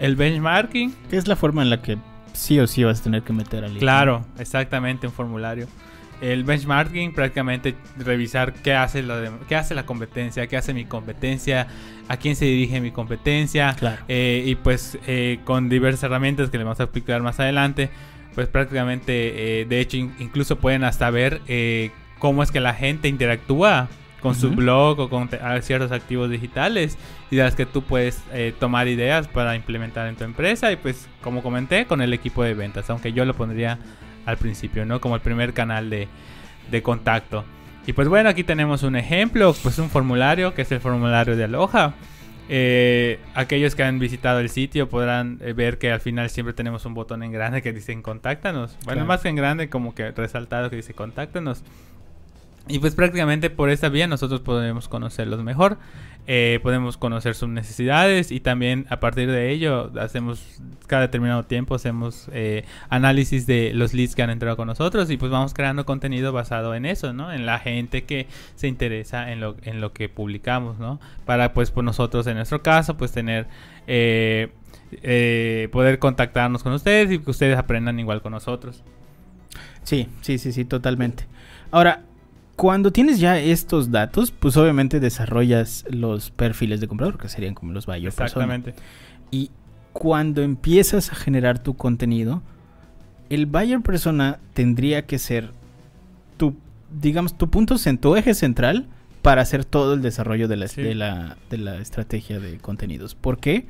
[0.00, 1.98] El benchmarking, ¿Qué es la forma en la que
[2.32, 5.68] sí o sí vas a tener que meter al lead, claro, exactamente un formulario.
[6.22, 11.66] El benchmarking prácticamente revisar qué hace la qué hace la competencia, qué hace mi competencia,
[12.08, 14.02] a quién se dirige mi competencia, Claro.
[14.08, 17.90] eh, y pues eh, con diversas herramientas que le vamos a explicar más adelante,
[18.34, 21.40] pues prácticamente, eh, de hecho, incluso pueden hasta ver
[22.18, 23.88] cómo es que la gente interactúa
[24.20, 25.28] con su blog o con
[25.62, 26.96] ciertos activos digitales
[27.32, 30.76] y de las que tú puedes eh, tomar ideas para implementar en tu empresa y
[30.76, 33.80] pues como comenté con el equipo de ventas, aunque yo lo pondría
[34.26, 35.00] al principio, ¿no?
[35.00, 36.08] Como el primer canal de,
[36.70, 37.44] de contacto.
[37.86, 41.44] Y pues bueno, aquí tenemos un ejemplo, pues un formulario que es el formulario de
[41.44, 41.94] Aloha.
[42.48, 46.84] Eh, aquellos que han visitado el sitio podrán eh, ver que al final siempre tenemos
[46.84, 48.76] un botón en grande que dice contáctanos.
[48.84, 51.62] Bueno, más que en grande, como que resaltado que dice contáctanos.
[52.68, 55.78] Y pues prácticamente por esta vía nosotros podemos conocerlos mejor,
[56.28, 61.74] eh, podemos conocer sus necesidades y también a partir de ello hacemos cada determinado tiempo
[61.74, 65.84] hacemos eh, análisis de los leads que han entrado con nosotros y pues vamos creando
[65.84, 67.32] contenido basado en eso, ¿no?
[67.32, 71.00] En la gente que se interesa en lo, en lo que publicamos, ¿no?
[71.24, 73.48] Para pues por nosotros en nuestro caso pues tener
[73.88, 74.48] eh,
[75.72, 78.84] poder contactarnos con ustedes y que ustedes aprendan igual con nosotros.
[79.82, 81.26] Sí, sí, sí, sí, totalmente.
[81.72, 82.04] Ahora,
[82.56, 87.72] cuando tienes ya estos datos, pues obviamente desarrollas los perfiles de comprador, que serían como
[87.72, 88.74] los buyer Exactamente.
[89.30, 89.50] Y
[89.92, 92.42] cuando empiezas a generar tu contenido,
[93.30, 95.50] el buyer persona tendría que ser
[96.36, 96.54] tu,
[97.00, 98.86] digamos, tu punto, en tu eje central
[99.22, 103.14] para hacer todo el desarrollo de la, de, la, de la estrategia de contenidos.
[103.14, 103.66] ¿Por qué?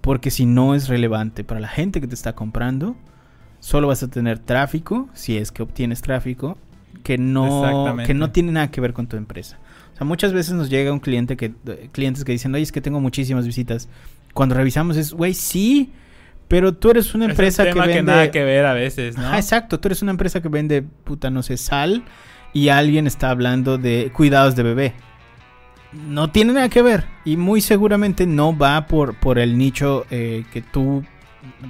[0.00, 2.96] Porque si no es relevante para la gente que te está comprando,
[3.60, 6.56] solo vas a tener tráfico, si es que obtienes tráfico,
[7.02, 9.58] que no, que no tiene nada que ver con tu empresa.
[9.94, 11.52] O sea, muchas veces nos llega un cliente que,
[11.92, 13.88] clientes que dicen, oye, es que tengo muchísimas visitas.
[14.34, 15.92] Cuando revisamos es, güey, sí,
[16.48, 18.02] pero tú eres una empresa que vende...
[18.02, 19.28] nada que ver a veces, ¿no?
[19.28, 22.04] Ah, exacto, tú eres una empresa que vende, puta, no sé, sal
[22.52, 24.94] y alguien está hablando de cuidados de bebé.
[25.92, 30.44] No tiene nada que ver y muy seguramente no va por, por el nicho eh,
[30.52, 31.04] que tú,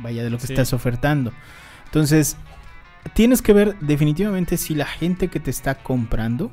[0.02, 1.32] vaya, de lo que estás ofertando.
[1.86, 2.36] Entonces,
[3.14, 6.50] tienes que ver definitivamente si la gente que te está comprando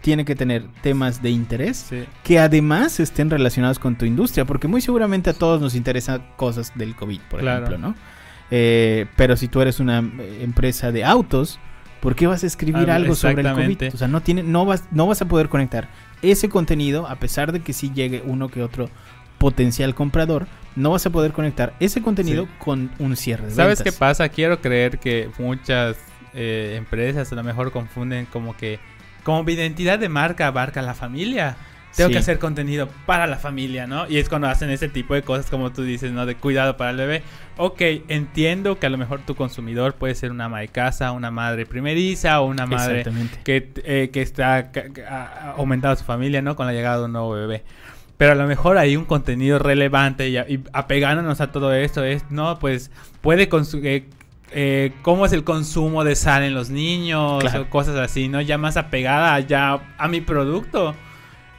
[0.00, 1.90] tiene que tener temas de interés
[2.22, 6.72] que además estén relacionados con tu industria, porque muy seguramente a todos nos interesan cosas
[6.76, 7.94] del COVID, por ejemplo, ¿no?
[8.50, 11.58] Eh, pero si tú eres una eh, empresa de autos,
[12.00, 13.94] ¿por qué vas a escribir algo sobre el COVID?
[13.94, 15.88] O sea, no, tiene, no, vas, no vas a poder conectar
[16.22, 18.88] ese contenido, a pesar de que sí llegue uno que otro
[19.38, 23.92] potencial comprador, no vas a poder conectar ese contenido con un cierre de ¿Sabes qué
[23.92, 24.28] pasa?
[24.28, 25.96] Quiero creer que muchas
[26.34, 28.78] eh, empresas a lo mejor confunden como que
[29.22, 31.56] como mi identidad de marca abarca la familia.
[31.96, 34.06] Tengo que hacer contenido para la familia, ¿no?
[34.06, 36.26] Y es cuando hacen ese tipo de cosas como tú dices, ¿no?
[36.26, 37.22] De cuidado para el bebé.
[37.56, 41.30] Ok, entiendo que a lo mejor tu consumidor puede ser una ama de casa, una
[41.30, 43.02] madre primeriza o una madre
[43.44, 44.70] que, eh, que está
[45.56, 46.54] aumentando su familia, ¿no?
[46.54, 47.64] Con la llegada de un nuevo bebé.
[48.16, 50.38] Pero a lo mejor hay un contenido relevante y,
[50.72, 53.86] apegándonos a todo esto es, no, pues puede consumir...
[53.86, 54.08] Eh,
[54.52, 58.40] eh, cómo es el consumo de sal en los niños o cosas así, ¿no?
[58.40, 60.94] Ya más apegada ya a mi producto.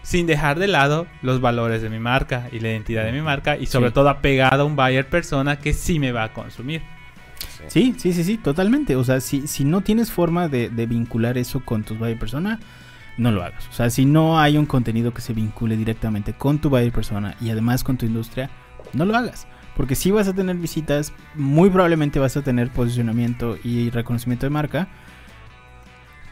[0.03, 3.57] Sin dejar de lado los valores de mi marca y la identidad de mi marca.
[3.57, 6.81] Y sobre todo apegada a un buyer persona que sí me va a consumir.
[7.67, 8.95] Sí, sí, sí, sí, totalmente.
[8.95, 12.57] O sea, si, si no tienes forma de, de vincular eso con tus buyer persona,
[13.17, 13.67] no lo hagas.
[13.67, 17.35] O sea, si no hay un contenido que se vincule directamente con tu buyer persona
[17.41, 18.49] y además con tu industria,
[18.93, 19.47] no lo hagas.
[19.75, 24.49] Porque si vas a tener visitas, muy probablemente vas a tener posicionamiento y reconocimiento de
[24.49, 24.87] marca,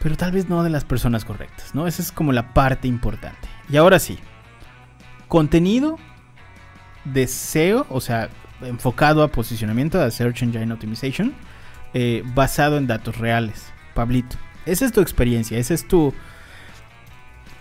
[0.00, 1.86] pero tal vez no de las personas correctas, ¿no?
[1.86, 3.48] Esa es como la parte importante.
[3.68, 4.18] Y ahora sí,
[5.28, 5.96] contenido
[7.04, 8.28] de SEO, o sea,
[8.62, 11.34] enfocado a posicionamiento, a Search Engine Optimization,
[11.94, 13.72] eh, basado en datos reales.
[13.94, 16.12] Pablito, esa es tu experiencia, esa es tu,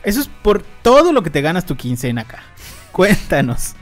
[0.05, 2.43] eso es por todo lo que te ganas tu quincena acá.
[2.91, 3.75] Cuéntanos.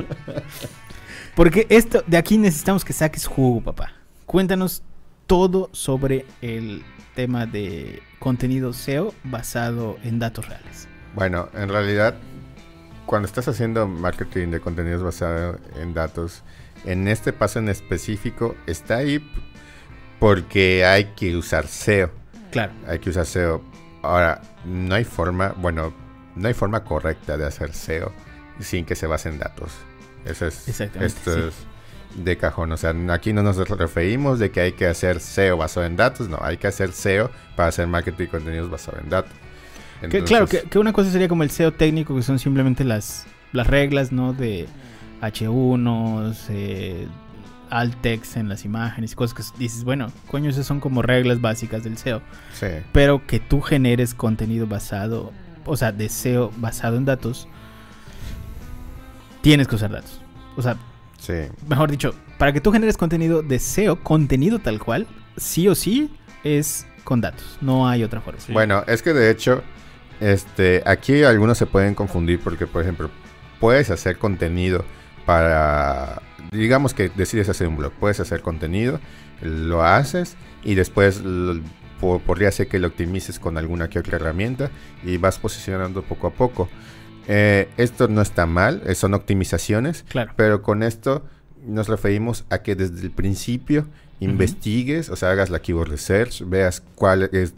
[1.36, 3.92] Porque esto de aquí necesitamos que saques jugo, papá.
[4.26, 4.84] Cuéntanos
[5.28, 6.84] todo sobre el
[7.14, 10.88] tema de contenido SEO basado en datos reales.
[11.14, 12.16] Bueno, en realidad,
[13.06, 16.42] cuando estás haciendo marketing de contenidos basado en datos,
[16.86, 19.20] en este paso en específico está ahí
[20.20, 22.12] porque hay que usar SEO.
[22.52, 22.72] Claro.
[22.88, 23.62] Hay que usar SEO.
[24.02, 25.94] Ahora, no hay forma, bueno,
[26.36, 28.12] no hay forma correcta de hacer SEO
[28.60, 29.72] sin que se base en datos.
[30.26, 31.54] Eso es, esto es
[32.16, 32.72] de cajón.
[32.72, 36.30] O sea, aquí no nos referimos de que hay que hacer SEO basado en datos,
[36.30, 39.34] no, hay que hacer SEO para hacer marketing y contenidos basado en datos.
[40.26, 44.12] claro, que, una cosa sería como el SEO técnico, que son simplemente las, las reglas,
[44.12, 44.34] ¿no?
[44.34, 44.68] De
[45.22, 47.08] H1, eh,
[47.70, 51.42] alt text en las imágenes y cosas que dices, bueno, coño, esas son como reglas
[51.42, 52.22] básicas del SEO.
[52.54, 52.68] Sí.
[52.92, 55.32] Pero que tú generes contenido basado
[55.66, 57.48] o sea, deseo basado en datos,
[59.42, 60.22] tienes que usar datos.
[60.56, 60.78] O sea,
[61.68, 66.12] mejor dicho, para que tú generes contenido deseo, contenido tal cual, sí o sí
[66.44, 68.40] es con datos, no hay otra forma.
[68.40, 68.54] Sí.
[68.54, 69.64] Bueno, es que de hecho,
[70.20, 73.10] este, aquí algunos se pueden confundir porque, por ejemplo,
[73.60, 74.86] puedes hacer contenido
[75.26, 76.22] para,
[76.52, 79.00] digamos que decides hacer un blog, puedes hacer contenido,
[79.42, 81.60] lo haces y después lo-
[82.04, 84.70] po- podría ser que lo optimices con alguna que otra herramienta
[85.06, 86.68] y vas posicionando poco a poco.
[87.30, 90.34] Eh, esto no está mal, eh, son optimizaciones, Claro.
[90.36, 91.24] pero con esto
[91.66, 93.86] nos referimos a que desde el principio
[94.20, 97.54] investigues, o sea, hagas la keyword research, veas cuál es,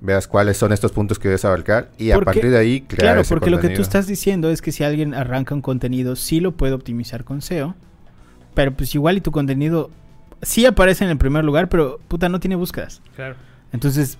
[0.00, 3.20] veas cuáles son estos puntos que debes abarcar y a partir de ahí crear Claro,
[3.20, 6.40] ese porque lo que tú estás diciendo es que si alguien arranca un contenido, sí
[6.40, 7.74] lo puede optimizar con SEO,
[8.54, 9.90] pero pues igual y tu contenido
[10.40, 13.00] sí aparece en el primer lugar, pero puta no tiene búsquedas.
[13.14, 13.36] Claro.
[13.72, 14.18] Entonces,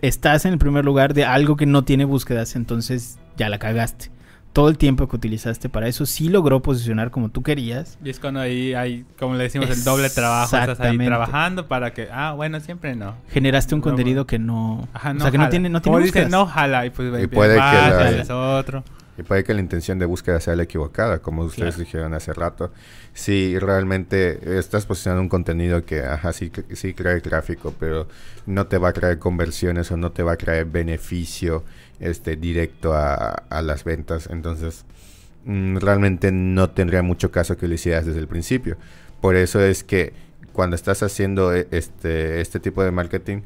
[0.00, 4.10] estás en el primer lugar de algo que no tiene búsquedas, entonces ya la cagaste.
[4.52, 7.98] Todo el tiempo que utilizaste para eso sí logró posicionar como tú querías.
[8.04, 10.56] Y es cuando ahí hay, como le decimos, el doble trabajo.
[10.56, 13.16] Estás ahí trabajando para que, ah, bueno, siempre no.
[13.30, 16.30] Generaste un No, contenido que no, Ajá, o sea, que no tiene no tiene búsquedas.
[16.30, 16.86] no jala.
[16.86, 18.84] Y pues Y puede que vas, la- otro.
[19.16, 21.84] Y puede que la intención de búsqueda sea la equivocada, como ustedes Claro.
[21.84, 22.72] dijeron hace rato.
[23.12, 28.08] Si realmente estás posicionando un contenido que, ajá, sí, sí trae tráfico, pero
[28.46, 31.62] no te va a traer conversiones o no te va a traer beneficio
[32.00, 34.84] este, directo a, a las ventas, entonces
[35.44, 38.76] mm, realmente no tendría mucho caso que lo hicieras desde el principio.
[39.20, 40.12] Por eso es que
[40.52, 43.38] cuando estás haciendo eh, este, este tipo de marketing,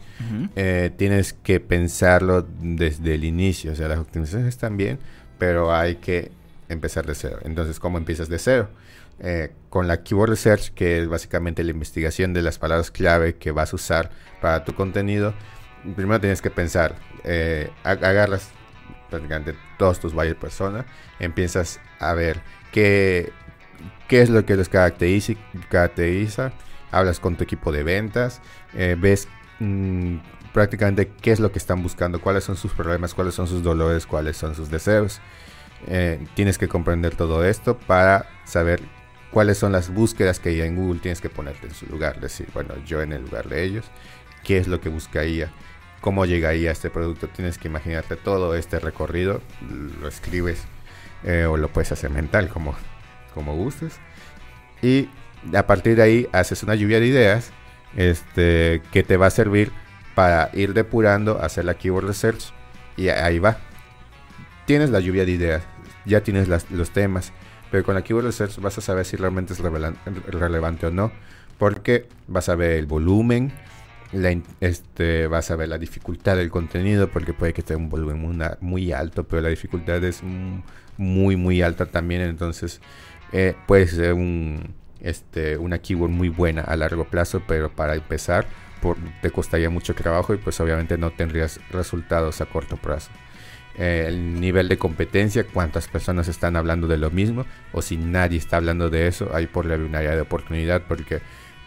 [0.57, 3.73] eh, tienes que pensarlo desde el inicio.
[3.73, 4.99] O sea, las optimizaciones están bien,
[5.39, 6.31] pero hay que
[6.69, 7.39] empezar de cero.
[7.45, 8.69] Entonces, ¿cómo empiezas de cero?
[9.21, 13.51] Eh, con la Keyword Research, que es básicamente la investigación de las palabras clave que
[13.51, 15.35] vas a usar para tu contenido,
[15.97, 18.51] primero tienes que pensar, eh, ag- agarras
[19.11, 20.87] prácticamente todos tus buyer persona,
[21.19, 22.41] empiezas a ver
[22.73, 23.33] qué,
[24.07, 25.33] qué es lo que los caracteriza,
[25.69, 26.53] caracteriza,
[26.93, 28.41] hablas con tu equipo de ventas,
[28.75, 29.29] eh, ves
[29.61, 30.17] mm,
[30.59, 34.07] prácticamente qué es lo que están buscando, cuáles son sus problemas, cuáles son sus dolores,
[34.07, 35.21] cuáles son sus deseos.
[35.87, 38.81] Eh, tienes que comprender todo esto para saber
[39.31, 40.99] cuáles son las búsquedas que hay en Google.
[40.99, 43.85] Tienes que ponerte en su lugar, decir, bueno, yo en el lugar de ellos,
[44.43, 45.53] qué es lo que buscaría,
[46.01, 47.29] cómo llegaría a este producto.
[47.29, 49.41] Tienes que imaginarte todo este recorrido,
[50.01, 50.65] lo escribes
[51.23, 52.75] eh, o lo puedes hacer mental, como,
[53.33, 54.01] como gustes.
[54.83, 55.09] Y
[55.55, 57.53] a partir de ahí haces una lluvia de ideas
[57.97, 59.71] este, que te va a servir
[60.19, 62.53] para ir depurando, hacer la keyword research
[62.97, 63.59] y ahí va.
[64.67, 65.63] Tienes la lluvia de ideas,
[66.07, 67.33] ya tienes los temas,
[67.71, 71.13] pero con la keyword research vas a saber si realmente es relevante o no,
[71.57, 73.53] porque vas a ver el volumen,
[74.11, 78.21] la este, vas a ver la dificultad del contenido, porque puede que tenga un volumen
[78.61, 80.25] muy, alto, pero la dificultad es
[80.97, 82.81] muy, muy alta también, entonces
[83.31, 88.49] eh, puede ser un, este, una keyword muy buena a largo plazo, pero para empezar
[88.81, 93.11] por- te costaría mucho trabajo y pues obviamente no tendrías resultados a corto plazo.
[93.77, 98.39] Eh, el nivel de competencia, cuántas personas están hablando de lo mismo o si nadie
[98.39, 101.21] está hablando de eso, hay por la un área de oportunidad porque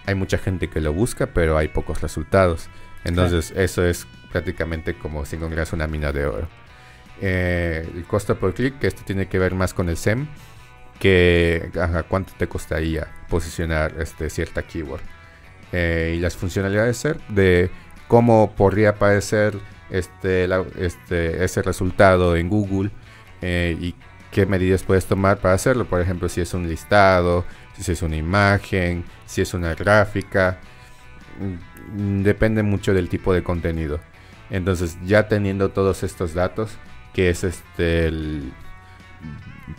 [0.05, 2.67] hay mucha gente que lo busca, pero hay pocos resultados.
[3.05, 6.47] Entonces eso es prácticamente como si encontraras una mina de oro.
[7.21, 10.27] Eh, el costo por clic, que esto tiene que ver más con el SEM,
[10.99, 15.01] que ajá, cuánto te costaría posicionar este, cierta keyword.
[15.71, 17.69] Eh, y las funcionalidades de
[18.07, 19.57] cómo podría aparecer
[19.89, 22.91] este, este, ese resultado en Google
[23.41, 23.95] eh, y
[24.31, 25.85] qué medidas puedes tomar para hacerlo.
[25.85, 27.45] Por ejemplo, si es un listado,
[27.79, 30.59] si es una imagen, si es una gráfica.
[31.39, 33.99] Mm, Depende mucho del tipo de contenido.
[34.49, 36.77] Entonces, ya teniendo todos estos datos,
[37.13, 38.11] que es este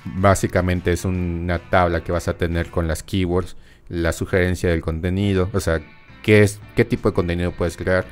[0.05, 3.57] básicamente es una tabla que vas a tener con las keywords,
[3.88, 5.81] la sugerencia del contenido, o sea,
[6.23, 8.05] qué es qué tipo de contenido puedes crear.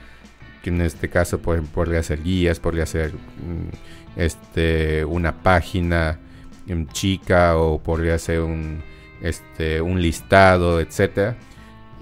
[0.63, 6.19] Que en este caso pues, podría ser guías, podría ser mm, este una página
[6.67, 8.83] mm, chica o podría ser un
[9.23, 11.37] este un listado, etcétera.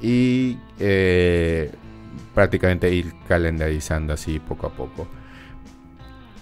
[0.03, 1.71] Y eh,
[2.35, 5.09] prácticamente ir calendarizando así poco a poco.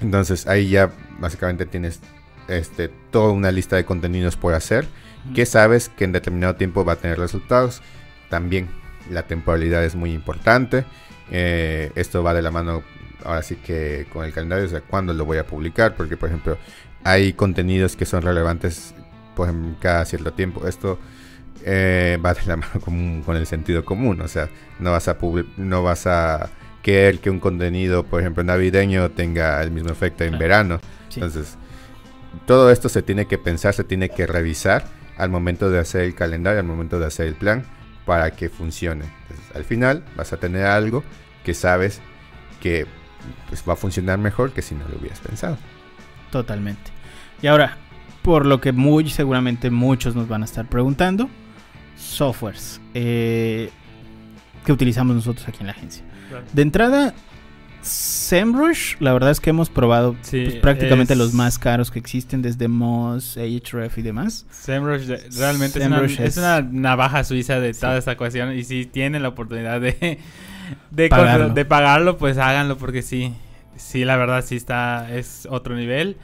[0.01, 2.01] Entonces ahí ya básicamente tienes
[2.49, 4.87] este, toda una lista de contenidos por hacer
[5.35, 7.83] que sabes que en determinado tiempo va a tener resultados.
[8.31, 8.69] También
[9.11, 10.85] la temporalidad es muy importante.
[11.31, 12.83] Eh, esto va de la mano
[13.25, 16.29] ahora sí que con el calendario, o sea, cuándo lo voy a publicar, porque por
[16.29, 16.59] ejemplo
[17.03, 18.95] hay contenidos que son relevantes
[19.35, 20.67] pues, en cada cierto tiempo.
[20.69, 20.99] Esto
[21.65, 25.17] eh, va de la mano con, con el sentido común, o sea, no vas a
[25.57, 26.51] no vas a
[26.83, 30.41] querer que un contenido, por ejemplo, navideño tenga el mismo efecto en Claro.
[30.41, 30.81] verano.
[31.09, 31.21] Sí.
[31.21, 31.57] Entonces,
[32.45, 34.85] todo esto se tiene que pensar, se tiene que revisar
[35.17, 37.65] al momento de hacer el calendario, al momento de hacer el plan,
[38.05, 39.05] para que funcione.
[39.23, 41.03] Entonces, al final vas a tener algo
[41.45, 42.01] que sabes
[42.61, 42.87] que
[43.49, 45.59] pues, va a funcionar mejor que si no lo hubieras pensado.
[46.31, 46.91] Totalmente.
[47.43, 47.77] Y ahora,
[48.23, 51.29] por lo que muy seguramente muchos nos van a estar preguntando,
[51.97, 53.71] softwares eh,
[54.65, 56.05] que utilizamos nosotros aquí en la agencia.
[56.53, 57.15] De entrada,
[57.87, 62.43] SEMrush, la verdad es que hemos probado Sí, pues, prácticamente los más caros que existen,
[62.43, 64.47] desde Moz, Ahref y demás.
[64.51, 67.81] SEMrush de- realmente SEMrush es, una, es- es una navaja suiza de Sí.
[67.81, 70.19] toda esta cuestión y si tienen la oportunidad de,
[70.91, 71.51] de, Pagarlo.
[71.51, 73.33] de pagarlo, pues háganlo porque sí,
[73.77, 76.17] sí, la verdad sí está, es otro nivel.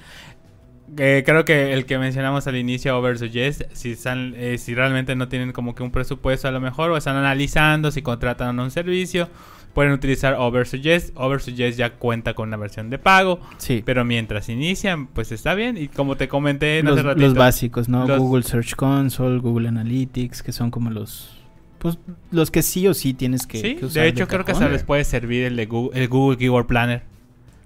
[0.99, 5.27] Eh, creo que el que mencionamos al inicio, Oversuggest, si, están, eh, si realmente no
[5.29, 9.31] tienen como que un presupuesto a lo mejor o están analizando si contratan un servicio,
[9.75, 11.11] pueden utilizar Oversuggest.
[11.17, 15.77] Oversuggest ya cuenta con una versión de pago, Sí, pero mientras inician, pues está bien.
[15.77, 18.07] Y como te comenté en los, hace los ratito, básicos, ¿no?
[18.07, 21.39] Los- Google Search Console, Google Analytics, que son como los...
[21.79, 21.99] Pues
[22.31, 24.69] los que sí o sí tienes que, sí, que usar de hecho creo que hasta
[24.69, 27.03] les puede servir el de Google, el Google Keyword Planner.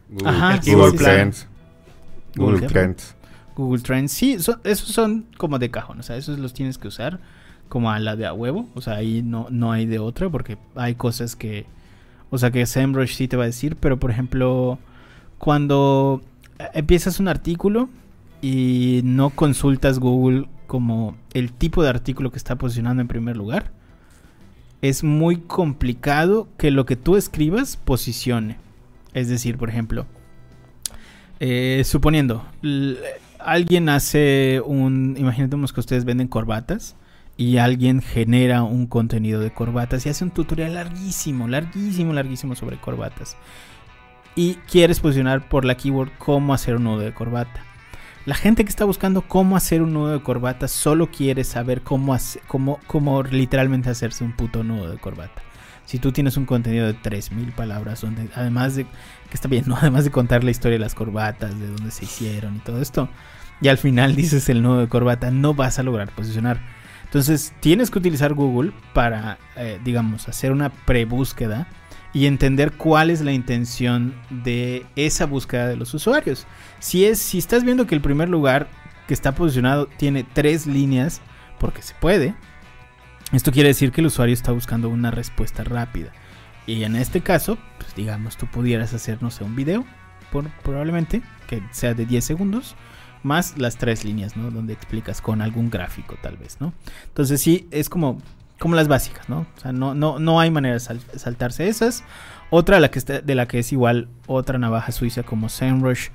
[0.08, 1.04] Google, Ajá, el Keyword sí, sí.
[1.04, 1.48] Trends.
[2.34, 2.66] Google?
[2.66, 3.14] Trends.
[3.54, 6.88] Google Trends, sí, son- esos son como de cajón, o sea, esos los tienes que
[6.88, 7.18] usar
[7.68, 10.56] como a la de a huevo, o sea, ahí no, no hay de otra porque
[10.76, 11.66] hay cosas que,
[12.30, 14.78] o sea, que SEMrush sí te va a decir, pero por ejemplo,
[15.38, 16.22] cuando
[16.58, 17.88] eh, empiezas un artículo
[18.42, 23.70] y no consultas Google como el tipo de artículo que está posicionando en primer lugar,
[24.82, 28.58] es muy complicado que lo que tú escribas posicione.
[29.14, 30.06] Es decir, por ejemplo,
[31.40, 32.44] eh, suponiendo,
[33.38, 36.96] alguien hace un, imaginemos que ustedes venden corbatas
[37.36, 42.78] y alguien genera un contenido de corbatas y hace un tutorial larguísimo, larguísimo, larguísimo sobre
[42.78, 43.36] corbatas.
[44.34, 47.62] Y quieres posicionar por la keyword cómo hacer un nudo de corbata.
[48.26, 52.12] La gente que está buscando cómo hacer un nudo de corbata solo quiere saber cómo,
[52.12, 55.42] hace- cómo, cómo literalmente hacerse un puto nudo de corbata.
[55.84, 59.76] Si tú tienes un contenido de 3000 palabras, además de que está bien, ¿no?
[59.80, 63.08] Además de contar la historia de las corbatas, de dónde se hicieron y todo esto,
[63.60, 66.60] y al final dices el nudo de corbata, no vas a lograr posicionar.
[67.06, 71.66] Entonces tienes que utilizar Google para, eh, digamos, hacer una prebúsqueda
[72.12, 76.46] y entender cuál es la intención de esa búsqueda de los usuarios.
[76.78, 78.68] Si es, si estás viendo que el primer lugar
[79.06, 81.20] que está posicionado tiene tres líneas,
[81.58, 82.34] porque se puede,
[83.32, 86.12] esto quiere decir que el usuario está buscando una respuesta rápida.
[86.66, 89.84] Y en este caso, pues digamos, tú pudieras hacer, no sé, un video,
[90.32, 92.74] por, probablemente, que sea de 10 segundos,
[93.26, 94.50] más las tres líneas, ¿no?
[94.50, 96.72] Donde explicas con algún gráfico, tal vez, ¿no?
[97.08, 98.22] Entonces sí, es como,
[98.58, 99.40] como las básicas, ¿no?
[99.56, 102.04] O sea, no, no, no hay manera de sal- saltarse esas.
[102.50, 106.08] Otra la que está, de la que es igual otra navaja suiza como SEMrush,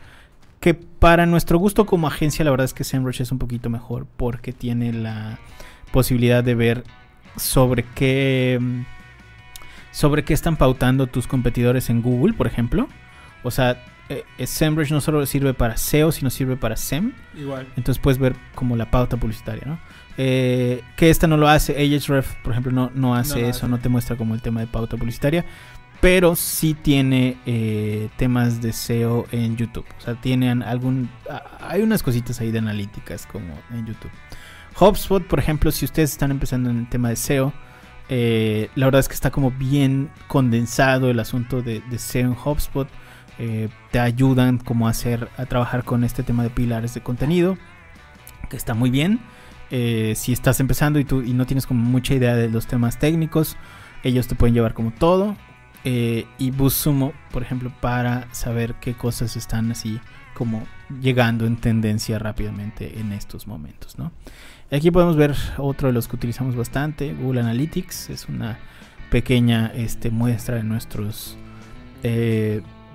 [0.62, 4.08] que para nuestro gusto como agencia, la verdad es que SEMrush es un poquito mejor
[4.18, 5.38] porque tiene la
[5.92, 6.84] posibilidad de ver
[7.36, 8.60] sobre qué
[9.92, 12.88] sobre qué están pautando tus competidores en Google, por ejemplo.
[13.44, 17.14] O sea, eh, eh, SEMrush no solo sirve para SEO, sino sirve para SEM.
[17.38, 17.68] Igual.
[17.78, 19.80] Entonces puedes ver como la pauta publicitaria, ¿no?
[20.18, 23.68] Eh, que esta no lo hace, Ahrefs, por ejemplo, no, no hace eso, hace.
[23.68, 25.46] no te muestra como el tema de pauta publicitaria,
[26.02, 29.86] pero sí tiene eh, temas de SEO en YouTube.
[29.98, 31.10] O sea, tienen algún...
[31.60, 34.12] Hay unas cositas ahí de analíticas como en YouTube.
[34.80, 37.54] HubSpot, por ejemplo, si ustedes están empezando en el tema de SEO,
[38.10, 42.38] eh, la verdad es que está como bien condensado el asunto de, de SEO en
[42.44, 42.88] HubSpot.
[43.40, 47.58] Eh, te ayudan como a hacer, a trabajar con este tema de pilares de contenido,
[48.50, 49.20] que está muy bien.
[49.72, 53.00] Eh, si estás empezando y, tú, y no tienes como mucha idea de los temas
[53.00, 53.58] técnicos,
[54.04, 55.36] ellos te pueden llevar como todo.
[55.84, 60.00] Eh, y BuzzSumo, por ejemplo, para saber qué cosas están así
[60.36, 60.64] como
[61.02, 64.12] llegando en tendencia rápidamente en estos momentos, ¿no?
[64.72, 68.60] Aquí podemos ver otro de los que utilizamos bastante, Google Analytics, es una
[69.10, 71.38] pequeña este, muestra de nuestros,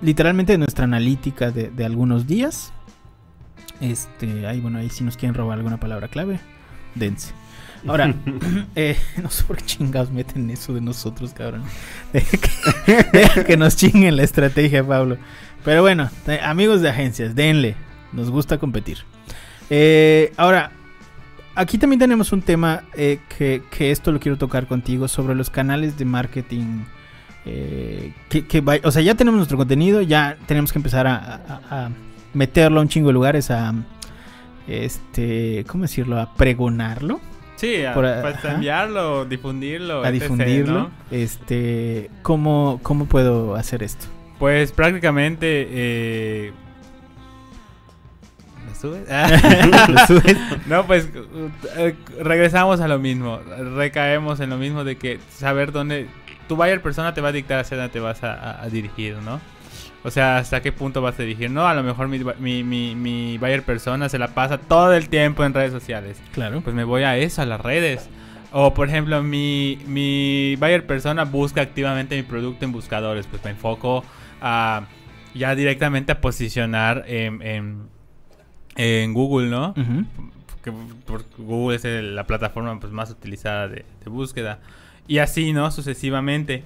[0.01, 2.73] literalmente nuestra analítica de, de algunos días.
[3.79, 6.39] Este, ahí bueno, ahí si nos quieren robar alguna palabra clave,
[6.95, 7.33] dense.
[7.85, 8.13] Ahora,
[8.75, 11.63] eh, no sé por qué chingados meten eso de nosotros, cabrón.
[12.13, 15.17] Deja que, deja que nos chinguen la estrategia, Pablo.
[15.63, 17.75] Pero bueno, eh, amigos de agencias, denle.
[18.13, 18.99] Nos gusta competir.
[19.69, 20.71] Eh, ahora,
[21.55, 25.97] aquí también tenemos un tema que, que esto lo quiero tocar contigo sobre los canales
[25.97, 26.83] de marketing.
[27.49, 31.61] Eh, que, que o sea, ya tenemos nuestro contenido, ya tenemos que empezar a, a-
[31.85, 31.89] a
[32.33, 33.73] meterlo a un chingo de lugares, a
[34.67, 36.19] este, ¿cómo decirlo?
[36.19, 37.19] A pregonarlo,
[37.55, 38.53] Sí, a, Por- pues, ajá.
[38.55, 40.03] enviarlo, difundirlo.
[40.03, 40.73] a etc., difundirlo.
[40.79, 40.91] ¿no?
[41.09, 44.05] Este, ¿cómo, ¿cómo puedo hacer esto?
[44.37, 45.67] Pues prácticamente.
[45.71, 46.51] Eh...
[48.77, 50.37] Me subes?
[50.67, 51.09] no, pues
[51.77, 53.39] eh, regresamos a lo mismo.
[53.75, 56.07] Recaemos en lo mismo de que saber dónde
[56.47, 59.39] tu buyer persona te va a dictar hacia dónde te vas a, dirigir, ¿no?
[60.03, 61.51] O sea, hasta qué punto vas a dirigir.
[61.51, 65.09] No, a lo mejor mi, mi, mi, mi buyer persona se la pasa todo el
[65.09, 66.21] tiempo en redes sociales.
[66.33, 66.61] Claro.
[66.61, 68.09] Pues me voy a eso, a las redes.
[68.51, 73.27] O por ejemplo, mi, mi buyer persona busca activamente mi producto en buscadores.
[73.27, 74.05] Pues me enfoco
[74.41, 74.83] a
[75.33, 77.87] ya directamente a posicionar en,
[78.75, 79.73] en, Google, ¿no?
[81.37, 84.59] Google es la plataforma pues, más utilizada de, búsqueda.
[85.07, 85.71] Y así, ¿no?
[85.71, 86.63] Sucesivamente.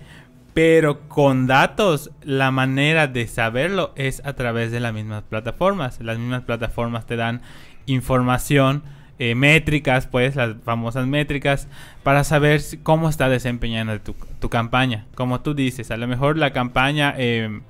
[0.53, 6.01] Pero con datos, la manera de saberlo es a través de las mismas plataformas.
[6.01, 7.41] Las mismas plataformas te dan
[7.85, 8.83] información,
[9.17, 11.67] eh, métricas, pues, las famosas métricas,
[12.03, 15.05] para saber cómo está desempeñando tu, tu campaña.
[15.15, 17.61] Como tú dices, a lo mejor la campaña eh,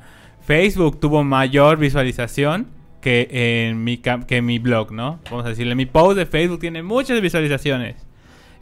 [0.42, 2.68] Facebook tuvo mayor visualización
[3.02, 3.28] que
[3.68, 5.20] en mi, que mi blog, ¿no?
[5.30, 7.96] Vamos a decirle, mi post de Facebook tiene muchas visualizaciones.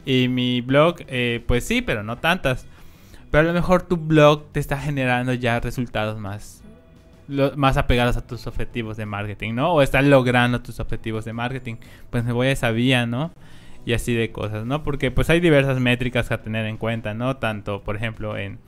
[0.04, 2.66] Y mi blog, eh, pues sí, pero no tantas.
[3.30, 6.62] Pero a lo mejor tu blog te está generando ya resultados más,
[7.56, 9.72] más apegados a tus objetivos de marketing, ¿no?
[9.72, 11.76] O estás logrando tus objetivos de marketing.
[12.10, 13.32] Pues me voy a esa vía, ¿no?
[13.86, 14.82] Y así de cosas, ¿no?
[14.82, 17.36] Porque pues hay diversas métricas a tener en cuenta, ¿no?
[17.36, 18.58] Tanto, por ejemplo, en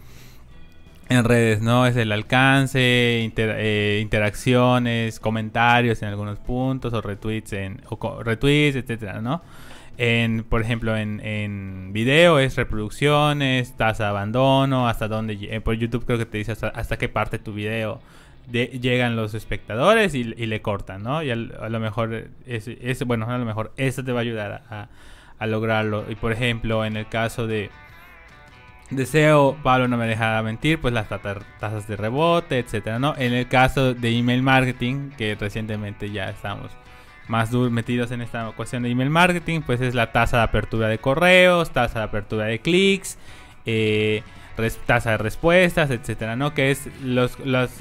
[1.08, 1.86] en redes, ¿no?
[1.86, 2.80] Es el alcance,
[3.36, 9.42] eh, interacciones, comentarios en algunos puntos o retweets, en, o retweets, etcétera, ¿no?
[9.98, 15.74] En, por ejemplo, en, en video es reproducciones, tasa de abandono, hasta dónde, eh, por
[15.74, 18.00] YouTube creo que te dice hasta, qué parte tu video
[18.50, 21.22] llegan los espectadores y, le cortan, ¿no?
[21.22, 24.88] Y a, lo mejor, es, bueno, a lo mejor eso te va a ayudar a,
[25.38, 26.04] a lograrlo.
[26.08, 27.70] Y por ejemplo, en el caso de
[28.90, 33.14] Deseo, Pablo no me deja mentir, pues las tasas de rebote, etcétera, ¿no?
[33.16, 36.70] En el caso de email marketing, que recientemente ya estamos
[37.28, 40.98] más metidos en esta cuestión de email marketing, pues es la tasa de apertura de
[40.98, 43.18] correos, tasa de apertura de clics,
[43.64, 44.22] eh,
[44.86, 46.54] tasa de respuestas, etcétera, ¿no?
[46.54, 46.88] Que es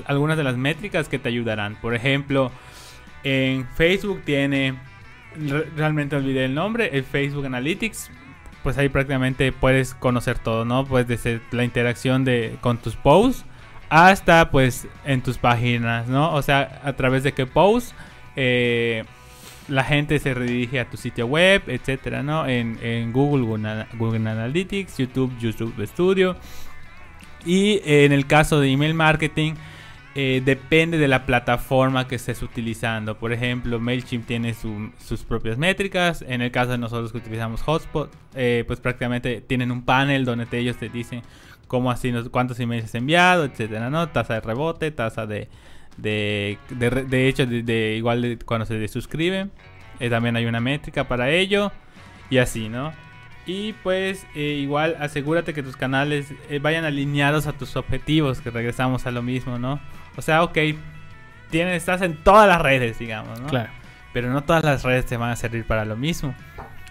[0.05, 1.75] algunas de las métricas que te ayudarán.
[1.75, 2.51] Por ejemplo,
[3.23, 4.75] en Facebook tiene,
[5.75, 8.11] realmente olvidé el nombre, el Facebook Analytics
[8.63, 10.85] pues ahí prácticamente puedes conocer todo, ¿no?
[10.85, 13.45] Pues desde la interacción de con tus posts
[13.89, 16.33] hasta pues en tus páginas, ¿no?
[16.33, 17.95] O sea, a través de qué posts
[18.35, 19.03] eh,
[19.67, 22.47] la gente se redirige a tu sitio web, etcétera, ¿no?
[22.47, 23.43] En, en Google,
[23.97, 26.35] Google Analytics, YouTube, YouTube Studio.
[27.45, 29.53] Y en el caso de email marketing,
[30.13, 33.17] eh, depende de la plataforma que estés utilizando.
[33.17, 36.23] Por ejemplo, MailChimp tiene sus propias métricas.
[36.27, 40.47] En el caso de nosotros que utilizamos Hotspot, eh, pues prácticamente tienen un panel donde
[40.51, 41.21] ellos te dicen
[41.67, 44.09] cómo así, cuántos emails has enviado, etcétera, ¿no?
[44.09, 45.47] Tasa de rebote, tasa de...
[46.01, 49.51] De, de, hecho, de, igual de cuando se suscriben.
[49.99, 51.71] Eh, también hay una métrica para ello.
[52.29, 52.93] Y así, ¿no?
[53.45, 56.27] Y pues igual asegúrate que tus canales
[56.61, 59.79] vayan alineados a tus objetivos, que regresamos a lo mismo, ¿no?
[60.15, 60.57] O sea, ok,
[61.49, 63.47] tienes, estás en todas las redes, digamos, ¿no?
[63.47, 63.69] Claro.
[64.13, 66.33] Pero no todas las redes te van a servir para lo mismo.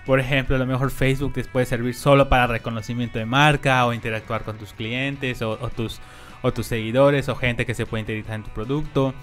[0.07, 3.93] Por ejemplo, a lo mejor Facebook te puede servir solo para reconocimiento de marca o
[3.93, 6.01] interactuar con tus clientes o, tus,
[6.43, 9.15] o tus seguidores o gente que se puede interesar en tu producto.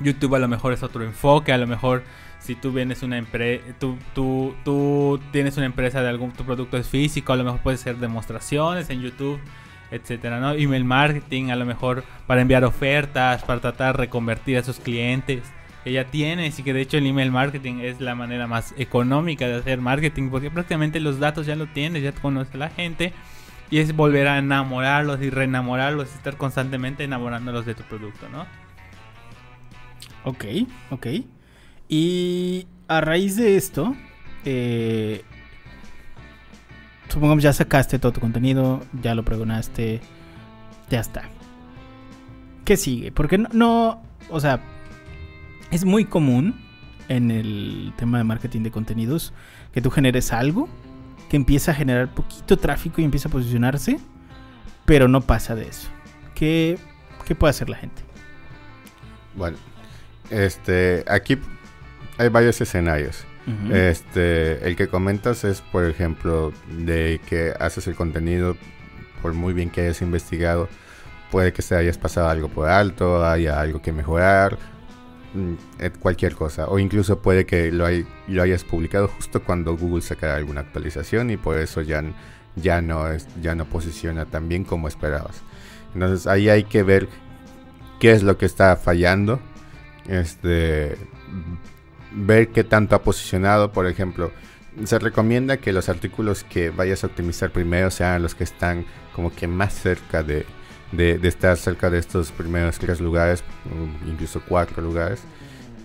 [0.00, 2.02] YouTube a lo mejor es otro enfoque, a lo mejor
[2.38, 6.76] si tú vienes una empresa, tú, tú, tú, tienes una empresa de algún tu producto
[6.76, 9.40] es físico, a lo mejor puede ser demostraciones en YouTube
[9.92, 10.52] etcétera, ¿no?
[10.52, 15.42] Email marketing, a lo mejor para enviar ofertas, para tratar de reconvertir a esos clientes
[15.84, 19.46] que ya tienes y que de hecho el email marketing es la manera más económica
[19.46, 23.12] de hacer marketing porque prácticamente los datos ya lo tienes, ya conoces a la gente
[23.72, 28.44] y es volver a enamorarlos y reenamorarlos, estar constantemente enamorándolos de tu producto, ¿no?
[30.24, 30.44] Ok,
[30.90, 31.06] ok.
[31.88, 33.96] Y a raíz de esto,
[34.44, 35.24] eh,
[37.08, 40.02] supongamos ya sacaste todo tu contenido, ya lo pregonaste,
[40.90, 41.30] ya está.
[42.66, 43.10] ¿Qué sigue?
[43.10, 44.60] Porque no, no, o sea,
[45.70, 46.60] es muy común
[47.08, 49.32] en el tema de marketing de contenidos
[49.72, 50.68] que tú generes algo
[51.32, 53.98] que empieza a generar poquito tráfico y empieza a posicionarse,
[54.84, 55.88] pero no pasa de eso.
[56.34, 56.78] ¿Qué,
[57.24, 58.02] qué puede hacer la gente?
[59.34, 59.56] Bueno,
[60.28, 61.38] este, aquí
[62.18, 63.24] hay varios escenarios.
[63.72, 68.54] Este, el que comentas es, por ejemplo, de que haces el contenido,
[69.22, 70.68] por muy bien que hayas investigado,
[71.30, 74.58] puede que se hayas pasado algo por alto, haya algo que mejorar,
[76.00, 76.68] cualquier cosa.
[76.68, 77.86] O incluso puede que lo,
[78.28, 82.02] lo hayas publicado justo cuando Google saca alguna actualización y por eso ya,
[82.56, 83.04] ya, no,
[83.40, 85.42] ya no posiciona tan bien como esperabas.
[85.94, 87.08] Entonces ahí hay que ver
[88.00, 89.40] qué es lo que está fallando.
[90.08, 90.96] Este,
[92.12, 94.32] ver qué tanto ha posicionado, por ejemplo,
[94.84, 99.32] se recomienda que los artículos que vayas a optimizar primero sean los que están como
[99.34, 100.46] que más cerca de,
[100.92, 103.42] de, estar cerca de estos primeros tres lugares,
[104.06, 105.22] incluso cuatro lugares.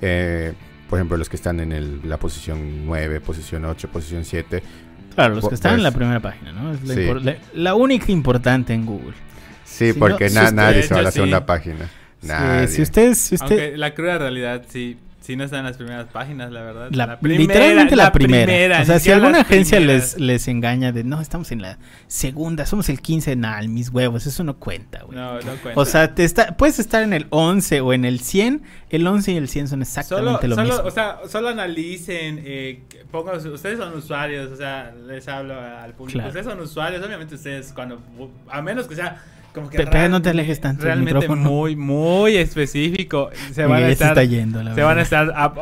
[0.01, 0.53] Eh,
[0.89, 4.63] por ejemplo, los que están en el, la posición 9, posición 8, posición 7.
[5.15, 6.73] Claro, los que están en la pues, primera página, ¿no?
[6.73, 6.83] Es
[7.23, 9.15] la, la, única importante en Google.
[9.65, 11.89] Sí, porque nadie se va a la segunda página.
[12.21, 12.67] Nadie.
[12.67, 13.17] si ustedes...
[13.17, 13.75] Si usted...
[13.75, 14.97] la cruda realidad, sí,
[15.27, 16.87] si no está en las primeras páginas, la verdad.
[16.91, 18.81] La, primera, literalmente la, primera.
[18.81, 22.87] O sea, si alguna agencia les, les engaña de no, estamos en la segunda, somos
[22.87, 25.17] el 15, nada, mis huevos, eso no cuenta, güey.
[25.17, 25.81] No, no cuenta.
[25.81, 29.33] O sea, te está, puedes estar en el 11 o en el 100, el 11
[29.33, 30.79] y el 100 son exactamente lo mismo.
[30.85, 36.25] O sea, solo analicen, eh, pongan, ustedes son usuarios, o sea, les hablo al público.
[36.25, 38.01] Ustedes son usuarios, obviamente ustedes cuando,
[38.49, 39.21] a menos que sea
[39.57, 43.29] como que no te alejes tanto realmente muy muy específico.
[43.51, 45.53] Se van a estar se van a estar a,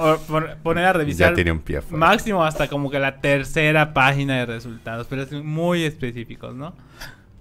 [0.64, 4.46] poner a revisar ya tiene un pie máximo hasta como que la tercera página de
[4.46, 6.76] resultados pero es muy específicos no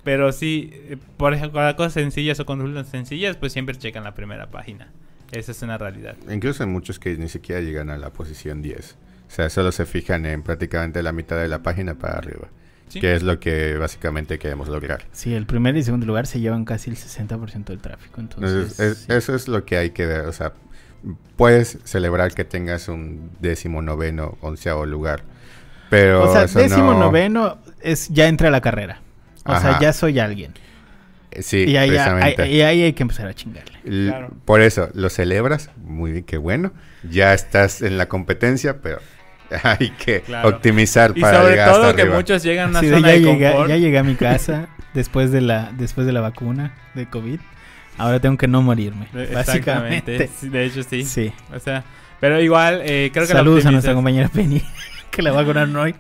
[0.03, 4.15] pero sí eh, por ejemplo para cosas sencillas o consultas sencillas pues siempre checan la
[4.15, 4.89] primera página.
[5.33, 6.15] Esa es una realidad.
[6.31, 8.97] Incluso hay muchos que ni siquiera llegan a la posición 10
[9.27, 12.49] o sea solo se fijan en prácticamente la mitad de la página para arriba
[13.01, 15.05] que es lo que básicamente queremos lograr.
[15.13, 18.21] Sí, el primer y segundo lugar se llevan casi el 60% del tráfico.
[18.21, 20.27] Entonces, Eso es lo que hay que ver.
[20.27, 20.53] O sea,
[21.37, 25.23] puedes celebrar que tengas un décimo noveno, onceavo lugar.
[25.91, 29.01] Pero o sea, décimo noveno es ya entra a la carrera.
[29.45, 30.55] O sea, ya soy alguien.
[31.31, 32.49] Eh, sí, y ahí, precisamente.
[32.49, 34.29] y ahí hay que empezar a chingarle.
[34.45, 36.73] Por eso, lo celebras, muy bien, qué bueno.
[37.09, 39.01] Ya estás en la competencia, pero
[39.63, 43.55] Hay que optimizar para sobre todo que muchos llegan a una zona ya de llegué,
[43.69, 47.41] Ya llegué a mi casa después de la después de la vacuna de COVID.
[47.97, 49.07] Ahora tengo que no morirme.
[49.33, 50.29] Básicamente.
[50.43, 51.05] De hecho, sí.
[51.05, 51.33] Sí.
[51.55, 51.85] O sea,
[52.21, 54.63] pero igual, eh, creo que Saludos a nuestra compañera Penny,
[55.11, 55.95] que la vacunaron hoy.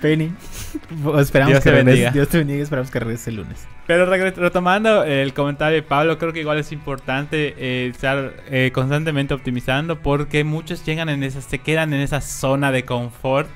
[0.00, 0.32] Penny.
[1.18, 2.10] Esperamos Dios que te bendiga.
[2.10, 2.62] Dios te bendiga.
[2.62, 3.66] Esperamos que regrese el lunes.
[3.86, 9.34] Pero retomando el comentario de Pablo, creo que igual es importante eh, estar eh, constantemente
[9.34, 13.48] optimizando porque muchos llegan en esa, se quedan en esa zona de confort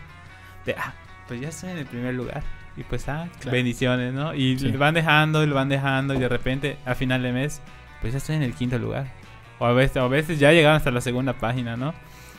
[0.64, 0.94] de, ah,
[1.26, 2.42] pues ya estoy en el primer lugar.
[2.76, 4.34] Y pues, ah, bendiciones, ¿no?
[4.34, 7.60] Y lo van dejando y lo van dejando y de repente, a final de mes,
[8.00, 9.08] pues ya estoy en el quinto lugar.
[9.58, 11.92] O a veces, a veces ya llegaron hasta la segunda página, ¿no?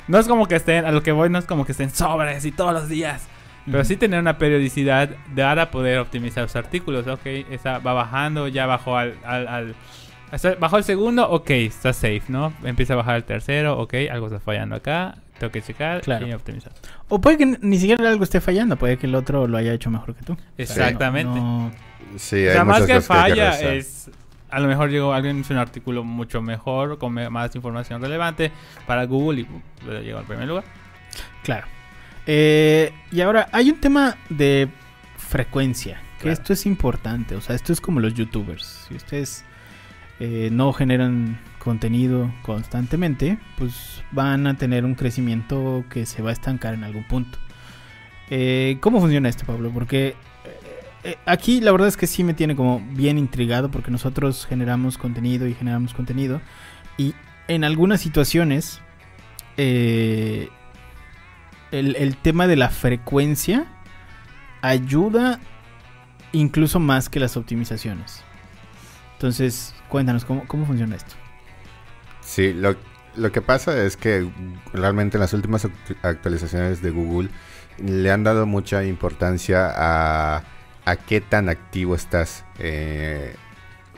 [0.08, 2.44] No es como que estén, a lo que voy no es como que estén sobres
[2.46, 3.28] y todos los días.
[3.66, 7.08] Pero sí tener una periodicidad para poder optimizar los artículos.
[7.08, 9.76] Ok, esa va bajando, ya bajó al, al,
[10.60, 12.54] bajó el segundo, ok, está safe, ¿no?
[12.64, 16.74] Empieza a bajar el tercero, ok, algo está fallando acá, tengo que checar y optimizar.
[17.08, 19.92] O puede que ni siquiera algo esté fallando, puede que el otro lo haya hecho
[19.92, 20.38] mejor que tú.
[20.58, 21.40] Exactamente.
[22.18, 24.10] Sí, o sea, más que falla es
[24.52, 28.52] a lo mejor llegó alguien hizo un artículo mucho mejor con más información relevante
[28.86, 29.44] para Google y
[29.88, 30.66] uh, llegó al primer lugar.
[31.44, 31.68] Claro.
[32.26, 34.70] Eh, y ahora, hay un tema de
[35.18, 38.86] frecuencia, que esto es importante, o sea, esto es como los youtubers.
[38.88, 39.44] Si ustedes
[40.20, 46.34] eh, no generan contenido constantemente, pues van a tener un crecimiento que se va a
[46.34, 47.40] estancar en algún punto.
[48.30, 49.72] Eh, ¿Cómo funciona esto, Pablo?
[49.74, 50.16] Porque
[51.26, 55.48] aquí la verdad es que sí me tiene como bien intrigado porque nosotros generamos contenido
[55.48, 56.42] y generamos contenido
[56.98, 57.16] y
[57.48, 58.82] en algunas situaciones
[59.58, 60.50] eh,
[61.72, 63.66] el, tema de la frecuencia
[64.62, 65.40] ayuda
[66.32, 68.24] incluso más que las optimizaciones.
[69.14, 71.16] Entonces, cuéntanos, ¿cómo, funciona esto?
[72.22, 72.76] Sí, lo,
[73.16, 74.30] lo, que pasa es que
[74.74, 75.68] realmente en las últimas
[76.02, 77.30] actualizaciones de Google
[77.84, 80.44] le han dado mucha importancia a,
[80.86, 83.36] a qué tan activo estás eh,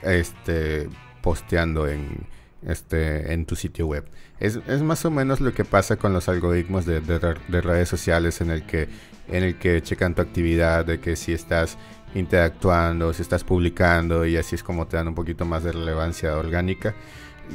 [0.02, 0.90] este,
[1.22, 2.28] posteando en,
[2.66, 4.06] este, en tu sitio web.
[4.44, 8.66] Es, más o menos lo que pasa con los algoritmos de, redes sociales en el
[8.66, 8.90] que
[9.30, 11.78] en el que checan tu actividad, de que si estás
[12.14, 16.36] interactuando, si estás publicando y así es como te dan un poquito más de relevancia
[16.36, 16.94] orgánica.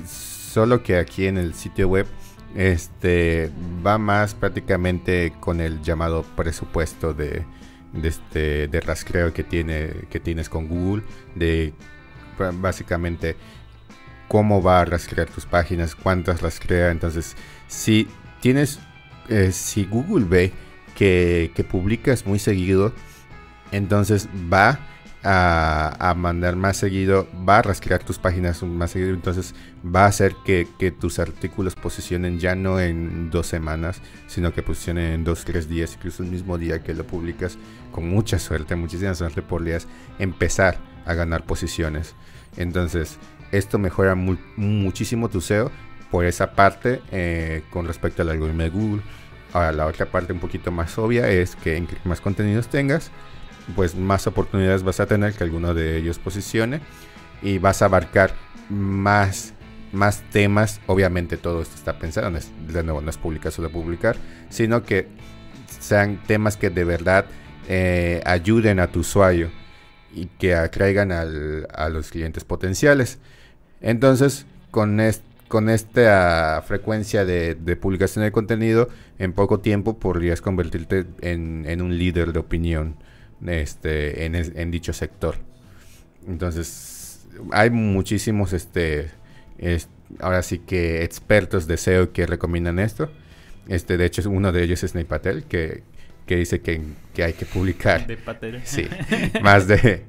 [0.07, 2.07] Solo que aquí en el sitio web
[2.55, 3.53] este
[3.87, 7.45] va más prácticamente con el llamado presupuesto de,
[7.93, 11.03] de este de rastreo que tiene que tienes con Google
[11.35, 11.75] de
[12.55, 13.37] básicamente
[14.29, 16.91] cómo va a rastrear tus páginas, cuántas rastrea.
[16.91, 17.35] Entonces,
[17.67, 18.07] si
[18.41, 18.79] tienes,
[19.29, 20.53] eh, si Google ve
[20.95, 22.93] que, publicas muy seguido,
[23.73, 24.81] entonces va
[25.23, 29.55] a, mandar más seguido, va a rastrear tus páginas más seguido, entonces
[29.85, 30.67] va a hacer que,
[30.99, 35.95] tus artículos posicionen ya no en dos semanas, sino que posicionen en dos, tres días,
[35.95, 37.59] incluso el mismo día que lo publicas,
[37.93, 39.87] con mucha suerte, muchísima suerte podrías
[40.19, 42.15] empezar a ganar posiciones.
[42.57, 43.19] Entonces,
[43.53, 45.71] esto mejora muchísimo tu SEO
[46.11, 49.03] por esa parte eh, con respecto al algoritmo de Google.
[49.53, 53.11] Ahora, la otra parte un poquito más obvia es que entre más contenidos tengas,
[53.75, 56.81] pues más oportunidades vas a tener que alguno de ellos posicione
[57.43, 58.35] y vas a abarcar
[58.69, 59.55] más,
[59.93, 60.81] más temas.
[60.87, 64.17] Obviamente todo esto está pensado, no es, de nuevo, no es publicar solo publicar,
[64.51, 65.09] sino que
[65.81, 67.27] sean temas que de verdad
[67.69, 69.51] eh, ayuden a tu usuario
[70.15, 73.19] y que atraigan a los clientes potenciales.
[73.81, 80.43] Entonces, con, est con esta frecuencia de, de, publicación de contenido, en poco tiempo podrías
[80.43, 82.97] convertirte en, en un líder de opinión
[83.47, 85.37] este, en, en, dicho sector.
[86.27, 89.11] Entonces, hay muchísimos, este,
[89.57, 89.89] es,
[90.21, 93.11] ahora sí que expertos de SEO que recomiendan esto.
[93.69, 95.83] Este, de hecho, uno de ellos es Ney Patel, que,
[96.27, 96.81] que dice que,
[97.15, 98.61] que, hay que publicar De Patel.
[98.65, 98.87] sí,
[99.43, 100.05] más de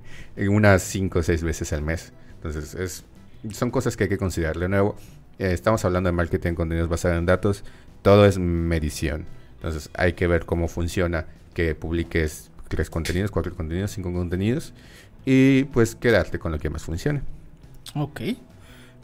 [0.50, 2.12] unas 5 o 6 veces al mes.
[2.36, 3.06] Entonces, es,
[3.52, 4.58] son cosas que hay que considerar.
[4.58, 4.96] De nuevo,
[5.38, 7.64] eh, estamos hablando de marketing en contenidos basados en datos,
[8.02, 9.26] todo es medición.
[9.56, 14.74] Entonces hay que ver cómo funciona que publiques tres contenidos, cuatro contenidos, cinco contenidos
[15.26, 17.22] y pues quedarte con lo que más funcione.
[17.96, 18.22] Ok.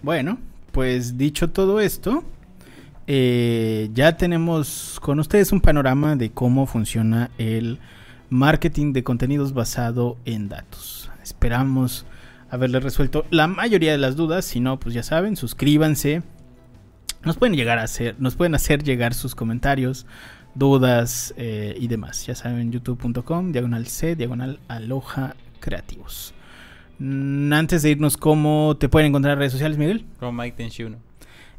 [0.02, 0.38] Bueno,
[0.72, 2.24] pues dicho todo esto,
[3.08, 7.80] eh, ya tenemos con ustedes un panorama de cómo funciona el
[8.30, 11.10] marketing de contenidos basado en datos.
[11.24, 12.06] Esperamos
[12.56, 14.46] haberle resuelto la mayoría de las dudas.
[14.46, 16.24] Si no, pues ya saben, suscríbanse.
[17.24, 20.06] Nos pueden llegar a hacer, nos pueden hacer llegar sus comentarios,
[20.54, 22.26] dudas eh, y demás.
[22.26, 26.34] Ya saben, youtube.com, diagonal C, diagonal aloja creativos.
[27.00, 30.06] Mm, antes de irnos, ¿cómo te pueden encontrar en redes sociales, Miguel?
[30.20, 30.98] Como Mike Tenchuno.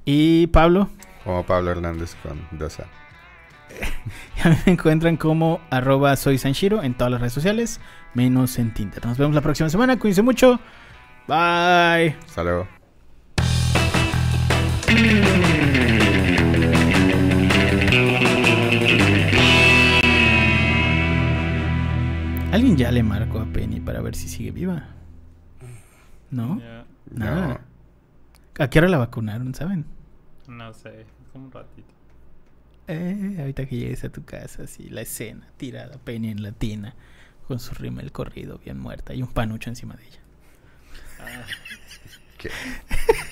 [0.05, 0.89] Y Pablo.
[1.25, 2.85] Como Pablo Hernández con 2A.
[4.37, 7.81] Ya me encuentran como arroba soy Sanshiro en todas las redes sociales,
[8.15, 9.05] menos en Tinder.
[9.05, 9.99] Nos vemos la próxima semana.
[9.99, 10.61] Cuídense mucho.
[11.29, 12.17] Bye.
[12.25, 12.69] Hasta luego.
[22.53, 24.89] ¿Alguien ya le marcó a Penny para ver si sigue viva?
[26.31, 26.61] ¿No?
[27.11, 27.61] Nada.
[28.59, 29.85] ¿A qué hora la vacunaron, saben?
[30.47, 31.93] No sé, es como un ratito.
[32.87, 36.95] Eh, ahorita que llegues a tu casa, así, la escena, tirada, Penny en la tina,
[37.49, 40.21] con su rímel corrido, bien muerta, y un panucho encima de ella.
[41.21, 41.43] Uh,
[42.39, 42.51] okay.